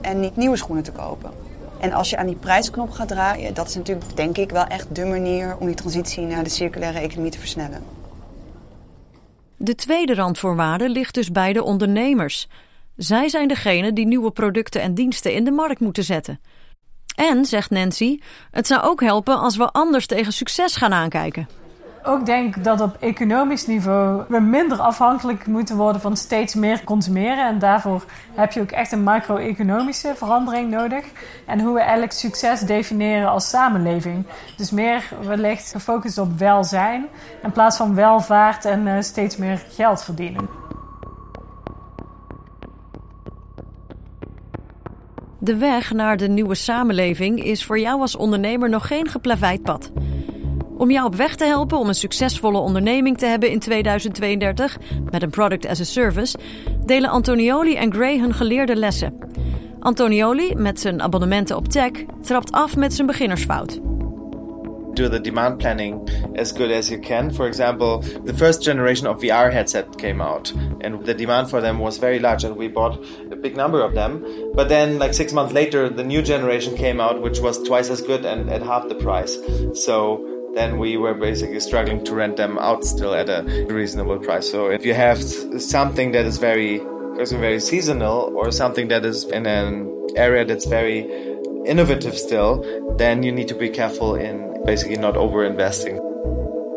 en 0.00 0.20
niet 0.20 0.36
nieuwe 0.36 0.56
schoenen 0.56 0.84
te 0.84 0.92
kopen. 0.92 1.30
En 1.78 1.92
als 1.92 2.10
je 2.10 2.16
aan 2.16 2.26
die 2.26 2.36
prijsknop 2.36 2.90
gaat 2.90 3.08
draaien, 3.08 3.54
dat 3.54 3.68
is 3.68 3.74
natuurlijk 3.74 4.16
denk 4.16 4.36
ik 4.36 4.50
wel 4.50 4.64
echt 4.64 4.86
de 4.94 5.04
manier 5.04 5.56
om 5.58 5.66
die 5.66 5.74
transitie 5.74 6.26
naar 6.26 6.44
de 6.44 6.50
circulaire 6.50 6.98
economie 6.98 7.30
te 7.30 7.38
versnellen. 7.38 7.99
De 9.62 9.74
tweede 9.74 10.14
randvoorwaarde 10.14 10.88
ligt 10.88 11.14
dus 11.14 11.30
bij 11.30 11.52
de 11.52 11.62
ondernemers. 11.62 12.48
Zij 12.96 13.28
zijn 13.28 13.48
degene 13.48 13.92
die 13.92 14.06
nieuwe 14.06 14.30
producten 14.30 14.80
en 14.80 14.94
diensten 14.94 15.32
in 15.34 15.44
de 15.44 15.50
markt 15.50 15.80
moeten 15.80 16.04
zetten. 16.04 16.40
En, 17.14 17.44
zegt 17.44 17.70
Nancy, 17.70 18.18
het 18.50 18.66
zou 18.66 18.82
ook 18.82 19.00
helpen 19.00 19.38
als 19.38 19.56
we 19.56 19.70
anders 19.70 20.06
tegen 20.06 20.32
succes 20.32 20.76
gaan 20.76 20.92
aankijken 20.92 21.59
ook 22.02 22.26
denk 22.26 22.64
dat 22.64 22.80
op 22.80 22.96
economisch 23.00 23.66
niveau 23.66 24.24
we 24.28 24.40
minder 24.40 24.78
afhankelijk 24.78 25.46
moeten 25.46 25.76
worden 25.76 26.00
van 26.00 26.16
steeds 26.16 26.54
meer 26.54 26.84
consumeren. 26.84 27.46
En 27.46 27.58
daarvoor 27.58 28.04
heb 28.34 28.52
je 28.52 28.60
ook 28.60 28.70
echt 28.70 28.92
een 28.92 29.02
macro-economische 29.02 30.12
verandering 30.16 30.70
nodig. 30.70 31.04
En 31.46 31.60
hoe 31.60 31.74
we 31.74 31.80
eigenlijk 31.80 32.12
succes 32.12 32.60
definiëren 32.60 33.28
als 33.28 33.48
samenleving. 33.48 34.26
Dus 34.56 34.70
meer 34.70 35.04
wellicht 35.22 35.70
gefocust 35.70 36.18
op 36.18 36.38
welzijn 36.38 37.06
in 37.42 37.52
plaats 37.52 37.76
van 37.76 37.94
welvaart 37.94 38.64
en 38.64 38.86
uh, 38.86 38.94
steeds 39.00 39.36
meer 39.36 39.62
geld 39.68 40.04
verdienen. 40.04 40.48
De 45.38 45.56
weg 45.56 45.92
naar 45.92 46.16
de 46.16 46.28
nieuwe 46.28 46.54
samenleving 46.54 47.44
is 47.44 47.64
voor 47.64 47.78
jou 47.78 48.00
als 48.00 48.16
ondernemer 48.16 48.68
nog 48.68 48.86
geen 48.86 49.08
geplaveid 49.08 49.62
pad. 49.62 49.90
Om 50.80 50.90
jou 50.90 51.06
op 51.06 51.14
weg 51.14 51.36
te 51.36 51.44
helpen 51.44 51.78
om 51.78 51.88
een 51.88 51.94
succesvolle 51.94 52.58
onderneming 52.58 53.18
te 53.18 53.26
hebben 53.26 53.50
in 53.50 53.58
2032 53.58 54.78
met 55.10 55.22
een 55.22 55.30
product 55.30 55.66
as 55.66 55.80
a 55.80 55.84
service, 55.84 56.38
delen 56.84 57.10
Antonioli 57.10 57.76
en 57.76 57.92
Gray 57.92 58.18
hun 58.18 58.34
geleerde 58.34 58.76
lessen. 58.76 59.18
Antonioli, 59.78 60.54
met 60.54 60.80
zijn 60.80 61.02
abonnementen 61.02 61.56
op 61.56 61.68
tech, 61.68 61.90
trapt 62.22 62.52
af 62.52 62.76
met 62.76 62.94
zijn 62.94 63.06
beginnersfout. 63.06 63.80
do 64.94 65.08
the 65.08 65.20
demand 65.20 65.58
planning 65.58 66.08
as 66.36 66.52
good 66.52 66.70
as 66.70 66.90
you 66.90 66.98
can. 66.98 67.30
For 67.30 67.46
example, 67.46 68.02
the 68.24 68.34
first 68.34 68.64
generation 68.64 69.06
of 69.06 69.20
VR 69.20 69.50
headset 69.52 69.96
came 69.96 70.20
out 70.20 70.52
and 70.80 71.04
the 71.04 71.14
demand 71.14 71.48
for 71.48 71.60
them 71.60 71.78
was 71.78 71.98
very 71.98 72.18
large 72.18 72.44
and 72.44 72.56
we 72.56 72.68
bought 72.68 72.98
a 73.30 73.36
big 73.36 73.56
number 73.56 73.82
of 73.82 73.94
them. 73.94 74.24
But 74.54 74.68
then 74.68 74.98
like 74.98 75.14
6 75.14 75.32
months 75.32 75.52
later 75.52 75.88
the 75.88 76.04
new 76.04 76.22
generation 76.22 76.74
came 76.74 77.00
out 77.00 77.22
which 77.22 77.40
was 77.40 77.62
twice 77.62 77.88
as 77.88 78.02
good 78.02 78.24
and 78.24 78.50
at 78.50 78.62
half 78.62 78.88
the 78.88 78.96
price. 78.96 79.38
So 79.74 80.39
then 80.54 80.78
we 80.78 80.96
were 80.96 81.14
basically 81.14 81.60
struggling 81.60 82.04
to 82.04 82.14
rent 82.14 82.36
them 82.36 82.58
out 82.58 82.84
still 82.84 83.14
at 83.14 83.28
a 83.28 83.42
reasonable 83.68 84.18
price. 84.18 84.50
So 84.50 84.70
if 84.70 84.84
you 84.84 84.94
have 84.94 85.22
something 85.58 86.12
that 86.12 86.26
is 86.26 86.38
very 86.38 86.80
very 87.28 87.60
seasonal 87.60 88.32
or 88.34 88.50
something 88.52 88.88
that 88.88 89.04
is 89.04 89.24
in 89.24 89.46
an 89.46 89.86
area 90.16 90.44
that's 90.44 90.66
very 90.66 91.06
innovative 91.66 92.16
still, 92.16 92.64
then 92.96 93.22
you 93.22 93.32
need 93.32 93.48
to 93.48 93.54
be 93.54 93.68
careful 93.68 94.14
in 94.14 94.62
basically 94.64 94.96
not 94.96 95.16
overinvesting. 95.16 96.00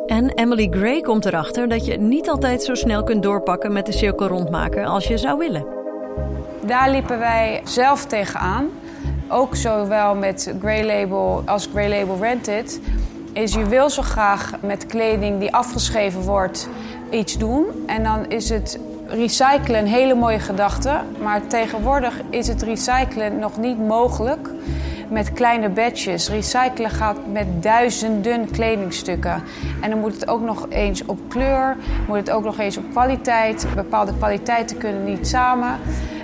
En 0.06 0.34
Emily 0.34 0.68
Gray 0.72 1.02
komt 1.02 1.26
erachter 1.26 1.70
dat 1.70 1.86
je 1.86 1.98
niet 1.98 2.30
altijd 2.30 2.64
zo 2.64 2.76
snel 2.76 3.04
kunt 3.04 3.24
doorpakken 3.24 3.74
met 3.74 3.86
de 3.86 3.92
cirkel 3.92 4.28
rondmaken 4.28 4.86
als 4.86 5.08
je 5.08 5.18
zou 5.18 5.38
willen. 5.38 5.66
Daar 6.66 6.92
liepen 6.92 7.20
wij 7.20 7.62
zelf 7.64 8.06
tegenaan. 8.06 8.70
Ook 9.30 9.56
zowel 9.56 10.16
met 10.16 10.54
Grey 10.60 10.86
Label 10.86 11.42
als 11.46 11.70
Grey 11.72 11.90
Label 11.90 12.18
Rented 12.22 12.80
is 13.34 13.54
je 13.54 13.65
wil 13.65 13.89
zo 13.89 14.02
graag 14.02 14.52
met 14.62 14.86
kleding 14.86 15.39
die 15.39 15.54
afgeschreven 15.54 16.22
wordt 16.22 16.69
iets 17.10 17.38
doen. 17.38 17.65
En 17.86 18.04
dan 18.04 18.26
is 18.30 18.50
het 18.50 18.80
recyclen 19.08 19.80
een 19.80 19.88
hele 19.88 20.15
mooie 20.15 20.39
gedachte. 20.39 21.00
Maar 21.22 21.48
tegenwoordig 21.48 22.22
is 22.30 22.48
het 22.48 22.62
recyclen 22.62 23.39
nog 23.39 23.58
niet 23.58 23.80
mogelijk 23.80 24.50
met 25.10 25.34
kleine 25.34 25.69
batches. 25.69 26.30
Recyclen 26.30 26.89
gaat 26.89 27.17
met 27.32 27.63
duizenden 27.63 28.52
kledingstukken. 28.52 29.43
En 29.82 29.89
dan 29.89 30.00
moet 30.00 30.13
het 30.13 30.28
ook 30.28 30.41
nog 30.41 30.65
eens 30.69 31.06
op 31.06 31.19
kleur, 31.28 31.78
moet 32.08 32.17
het 32.17 32.32
ook 32.32 32.43
nog 32.43 32.60
eens 32.60 32.78
op 32.78 32.91
kwaliteit. 32.91 33.67
Bepaalde 33.76 34.13
kwaliteiten 34.17 34.78
kunnen 34.78 35.04
niet 35.04 35.28
samen. 35.28 35.80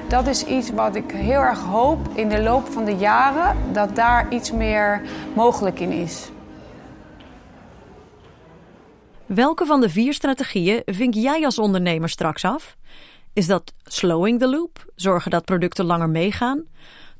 Dat 0.07 0.27
is 0.27 0.45
iets 0.45 0.71
wat 0.71 0.95
ik 0.95 1.11
heel 1.11 1.41
erg 1.41 1.59
hoop 1.59 1.99
in 2.13 2.29
de 2.29 2.41
loop 2.41 2.67
van 2.71 2.85
de 2.85 2.95
jaren 2.95 3.55
dat 3.71 3.95
daar 3.95 4.25
iets 4.29 4.51
meer 4.51 5.01
mogelijk 5.33 5.79
in 5.79 5.91
is. 5.91 6.31
Welke 9.35 9.65
van 9.65 9.81
de 9.81 9.89
vier 9.89 10.13
strategieën 10.13 10.81
vink 10.85 11.13
jij 11.13 11.45
als 11.45 11.59
ondernemer 11.59 12.09
straks 12.09 12.43
af? 12.43 12.77
Is 13.33 13.47
dat 13.47 13.73
slowing 13.83 14.39
the 14.39 14.47
loop, 14.47 14.85
zorgen 14.95 15.31
dat 15.31 15.45
producten 15.45 15.85
langer 15.85 16.09
meegaan? 16.09 16.63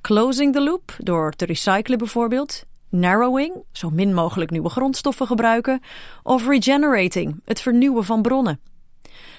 Closing 0.01 0.53
the 0.53 0.61
loop, 0.61 0.95
door 0.97 1.31
te 1.31 1.45
recyclen 1.45 1.97
bijvoorbeeld? 1.97 2.63
Narrowing, 2.89 3.53
zo 3.71 3.89
min 3.89 4.13
mogelijk 4.13 4.51
nieuwe 4.51 4.69
grondstoffen 4.69 5.27
gebruiken? 5.27 5.81
Of 6.23 6.47
regenerating, 6.47 7.41
het 7.45 7.61
vernieuwen 7.61 8.05
van 8.05 8.21
bronnen? 8.21 8.59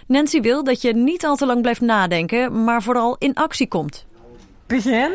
Nancy 0.06 0.40
wil 0.40 0.64
dat 0.64 0.82
je 0.82 0.94
niet 0.94 1.24
al 1.24 1.36
te 1.36 1.46
lang 1.46 1.60
blijft 1.60 1.80
nadenken, 1.80 2.64
maar 2.64 2.82
vooral 2.82 3.16
in 3.18 3.34
actie 3.34 3.68
komt. 3.68 4.06
Begin, 4.66 5.12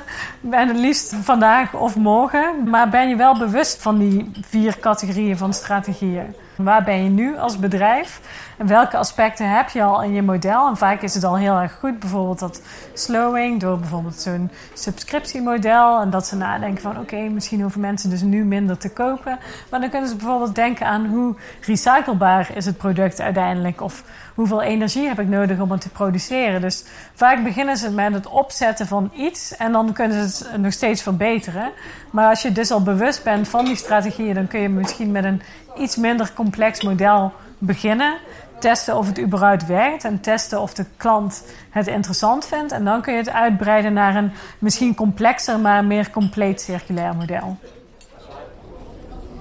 en 0.50 0.68
het 0.68 0.76
liefst 0.76 1.14
vandaag 1.14 1.74
of 1.74 1.96
morgen, 1.96 2.68
maar 2.68 2.88
ben 2.88 3.08
je 3.08 3.16
wel 3.16 3.38
bewust 3.38 3.82
van 3.82 3.98
die 3.98 4.30
vier 4.40 4.78
categorieën 4.78 5.36
van 5.36 5.52
strategieën? 5.52 6.34
Waar 6.56 6.84
ben 6.84 7.04
je 7.04 7.10
nu 7.10 7.38
als 7.38 7.58
bedrijf? 7.58 8.20
En 8.56 8.66
welke 8.66 8.96
aspecten 8.96 9.50
heb 9.50 9.68
je 9.68 9.82
al 9.82 10.02
in 10.02 10.12
je 10.12 10.22
model? 10.22 10.68
En 10.68 10.76
vaak 10.76 11.02
is 11.02 11.14
het 11.14 11.24
al 11.24 11.36
heel 11.36 11.60
erg 11.60 11.78
goed, 11.78 11.98
bijvoorbeeld 11.98 12.38
dat 12.38 12.62
slowing, 12.94 13.60
door 13.60 13.78
bijvoorbeeld 13.78 14.14
zo'n 14.14 14.50
subscriptiemodel. 14.74 16.00
En 16.00 16.10
dat 16.10 16.26
ze 16.26 16.36
nadenken 16.36 16.82
van 16.82 16.98
oké, 16.98 17.16
misschien 17.16 17.60
hoeven 17.60 17.80
mensen 17.80 18.10
dus 18.10 18.22
nu 18.22 18.44
minder 18.44 18.78
te 18.78 18.90
kopen. 18.90 19.38
Maar 19.70 19.80
dan 19.80 19.90
kunnen 19.90 20.08
ze 20.08 20.16
bijvoorbeeld 20.16 20.54
denken 20.54 20.86
aan 20.86 21.06
hoe 21.06 21.36
recyclebaar 21.60 22.50
is 22.54 22.66
het 22.66 22.76
product 22.76 23.20
uiteindelijk. 23.20 23.80
Of 23.80 24.04
hoeveel 24.34 24.62
energie 24.62 25.08
heb 25.08 25.20
ik 25.20 25.28
nodig 25.28 25.58
om 25.58 25.70
het 25.70 25.80
te 25.80 25.88
produceren. 25.88 26.60
Dus 26.60 26.84
vaak 27.14 27.44
beginnen 27.44 27.76
ze 27.76 27.90
met 27.90 28.12
het 28.12 28.26
opzetten 28.26 28.86
van 28.86 29.10
iets 29.14 29.56
en 29.56 29.72
dan 29.72 29.92
kunnen 29.92 30.28
ze 30.28 30.48
het 30.48 30.60
nog 30.60 30.72
steeds 30.72 31.02
verbeteren. 31.02 31.70
Maar 32.10 32.28
als 32.28 32.42
je 32.42 32.52
dus 32.52 32.70
al 32.70 32.82
bewust 32.82 33.24
bent 33.24 33.48
van 33.48 33.64
die 33.64 33.76
strategieën, 33.76 34.34
dan 34.34 34.46
kun 34.46 34.60
je 34.60 34.68
misschien 34.68 35.10
met 35.10 35.24
een 35.24 35.42
iets 35.76 35.96
minder 35.96 36.32
complex 36.34 36.82
model 36.82 37.32
beginnen. 37.58 38.14
Testen 38.58 38.96
of 38.96 39.06
het 39.06 39.18
überhaupt 39.18 39.66
werkt 39.66 40.04
en 40.04 40.20
testen 40.20 40.60
of 40.60 40.74
de 40.74 40.84
klant 40.96 41.44
het 41.70 41.86
interessant 41.86 42.46
vindt. 42.46 42.72
En 42.72 42.84
dan 42.84 43.02
kun 43.02 43.12
je 43.12 43.18
het 43.18 43.30
uitbreiden 43.30 43.92
naar 43.92 44.16
een 44.16 44.32
misschien 44.58 44.94
complexer, 44.94 45.60
maar 45.60 45.84
meer 45.84 46.10
compleet 46.10 46.60
circulair 46.60 47.16
model. 47.16 47.56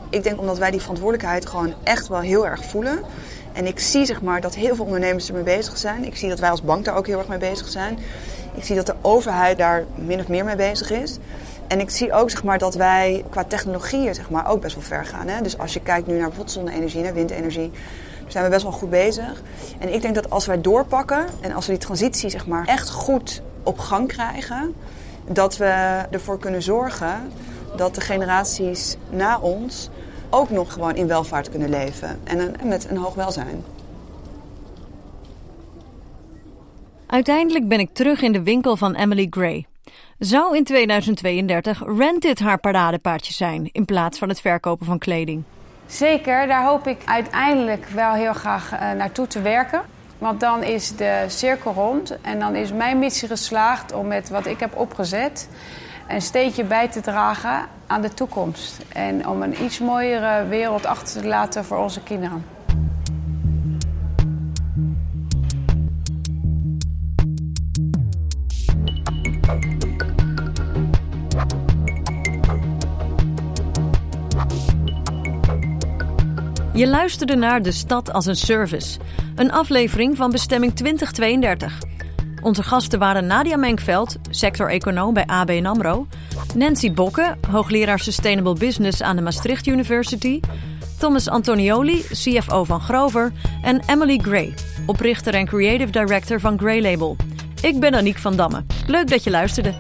Ik 0.10 0.24
denk 0.24 0.40
omdat 0.40 0.58
wij 0.58 0.72
die 0.72 0.80
verantwoordelijkheid 0.80 1.46
gewoon 1.46 1.74
echt 1.84 2.08
wel 2.08 2.20
heel 2.20 2.48
erg 2.48 2.66
voelen. 2.66 3.00
En 3.54 3.66
ik 3.66 3.80
zie 3.80 4.06
zeg 4.06 4.22
maar 4.22 4.42
dat 4.42 4.56
heel 4.56 4.76
veel 4.76 4.86
ondernemers 4.86 5.28
ermee 5.28 5.44
bezig 5.44 5.78
zijn. 5.78 6.06
Ik 6.06 6.16
zie 6.16 6.30
dat 6.30 6.40
wij 6.40 6.50
als 6.50 6.62
bank 6.62 6.86
daar 6.86 6.96
ook 6.96 7.08
heel 7.08 7.18
erg 7.18 7.28
mee 7.28 7.38
bezig 7.38 7.68
zijn. 7.68 8.00
Ik 8.54 8.64
zie 8.64 8.76
dat 8.76 8.86
de 8.86 8.96
overheid 9.02 9.58
daar 9.58 9.84
min 9.96 10.20
of 10.20 10.28
meer 10.28 10.46
mee 10.46 10.56
bezig 10.56 10.92
is. 10.92 11.18
En 11.72 11.80
ik 11.80 11.90
zie 11.90 12.14
ook 12.14 12.30
zeg 12.30 12.44
maar, 12.44 12.58
dat 12.58 12.76
wij 12.76 13.24
qua 13.30 13.44
technologieën 13.44 14.16
zeg 14.16 14.30
maar, 14.30 14.48
ook 14.48 14.62
best 14.62 14.76
wel 14.76 14.84
ver 14.84 15.06
gaan. 15.06 15.28
Hè? 15.28 15.42
Dus 15.42 15.58
als 15.58 15.74
je 15.74 15.80
kijkt 15.80 16.08
nu 16.08 16.14
naar 16.14 16.22
bijvoorbeeld 16.22 16.52
zonne-energie, 16.52 17.02
naar 17.02 17.14
windenergie, 17.14 17.72
daar 18.22 18.32
zijn 18.32 18.44
we 18.44 18.50
best 18.50 18.64
wel 18.64 18.72
goed 18.72 18.90
bezig. 18.90 19.42
En 19.80 19.94
ik 19.94 20.02
denk 20.02 20.16
dat 20.16 20.30
als 20.30 20.46
wij 20.46 20.62
doorpakken 20.62 21.26
en 21.42 21.54
als 21.54 21.66
we 21.66 21.72
die 21.72 21.82
transitie 21.82 22.30
zeg 22.30 22.48
maar, 22.48 22.66
echt 22.66 22.90
goed 22.90 23.42
op 23.64 23.80
gang 23.80 24.08
krijgen, 24.08 24.74
dat 25.28 25.58
we 25.58 25.66
ervoor 26.10 26.40
kunnen 26.40 26.62
zorgen 26.62 27.32
dat 27.76 27.96
de 27.96 28.02
generaties 28.02 28.98
na 29.10 29.40
ons 29.40 29.90
ook 30.30 30.50
nog 30.50 30.74
gewoon 30.74 30.96
in 30.96 31.08
welvaart 31.08 31.50
kunnen 31.50 31.70
leven 31.70 32.20
en 32.24 32.56
met 32.64 32.90
een 32.90 32.98
hoog 32.98 33.14
welzijn. 33.14 33.64
Uiteindelijk 37.08 37.68
ben 37.68 37.80
ik 37.80 37.90
terug 37.94 38.22
in 38.22 38.32
de 38.32 38.44
winkel 38.44 38.78
van 38.78 38.96
Emily 38.96 39.28
Gray. 39.30 39.66
Zou 40.20 40.58
in 40.58 40.64
2032 40.64 41.84
Rented 41.98 42.40
haar 42.40 42.60
paradepaardje 42.60 43.34
zijn 43.34 43.70
in 43.72 43.86
plaats 43.86 44.20
van 44.20 44.30
het 44.30 44.42
verkopen 44.42 44.86
van 44.86 44.98
kleding? 44.98 45.44
Zeker, 45.86 46.48
daar 46.48 46.66
hoop 46.66 46.88
ik 46.88 47.02
uiteindelijk 47.06 47.86
wel 47.86 48.14
heel 48.14 48.34
graag 48.34 48.74
uh, 48.74 48.92
naartoe 48.92 49.28
te 49.28 49.42
werken. 49.42 49.82
Want 50.18 50.40
dan 50.40 50.64
is 50.64 50.96
de 50.96 51.26
cirkel 51.28 51.74
rond 51.74 52.22
en 52.22 52.40
dan 52.40 52.56
is 52.56 52.72
mijn 52.72 53.00
missie 53.00 53.28
geslaagd 53.28 53.94
om 53.94 54.08
met 54.08 54.30
wat 54.30 54.46
ik 54.46 54.60
heb 54.60 54.78
opgezet 54.78 55.50
een 56.08 56.22
steentje 56.22 56.64
bij 56.64 56.88
te 56.88 57.02
dragen 57.02 57.68
aan 57.88 58.02
de 58.02 58.14
toekomst. 58.14 58.78
En 58.88 59.28
om 59.28 59.42
een 59.42 59.64
iets 59.64 59.80
mooiere 59.80 60.48
wereld 60.48 60.86
achter 60.86 61.22
te 61.22 61.28
laten 61.28 61.66
voor 61.66 61.78
onze 61.78 62.04
kinderen. 62.04 62.46
Je 76.82 76.88
luisterde 76.88 77.36
naar 77.36 77.62
De 77.62 77.72
Stad 77.72 78.14
als 78.14 78.26
een 78.26 78.36
Service, 78.36 79.00
een 79.36 79.52
aflevering 79.52 80.18
van 80.18 80.32
Bestemming 80.32 80.76
2032. 80.76 81.80
Onze 82.42 82.64
gasten 82.64 83.00
waren 83.00 83.26
Nadia 83.26 83.58
Menkveld, 83.58 84.18
sector-econoom 84.30 85.14
bij 85.14 85.26
ABN 85.26 85.66
AMRO... 85.66 86.08
Nancy 86.56 86.92
Bokke, 86.92 87.36
hoogleraar 87.52 88.00
Sustainable 88.00 88.54
Business 88.54 89.02
aan 89.02 89.16
de 89.16 89.22
Maastricht 89.22 89.68
University... 89.68 90.40
Thomas 91.00 91.30
Antonioli, 91.30 92.02
CFO 92.02 92.64
van 92.64 92.82
Grover... 92.82 93.32
en 93.62 93.82
Emily 93.88 94.18
Gray, 94.18 94.54
oprichter 94.86 95.34
en 95.34 95.46
creative 95.46 95.92
director 95.92 96.40
van 96.40 96.60
Gray 96.60 96.82
Label. 96.82 97.16
Ik 97.62 97.80
ben 97.80 97.96
Aniek 97.96 98.18
van 98.18 98.36
Damme. 98.36 98.64
Leuk 98.88 99.10
dat 99.10 99.24
je 99.24 99.30
luisterde. 99.30 99.74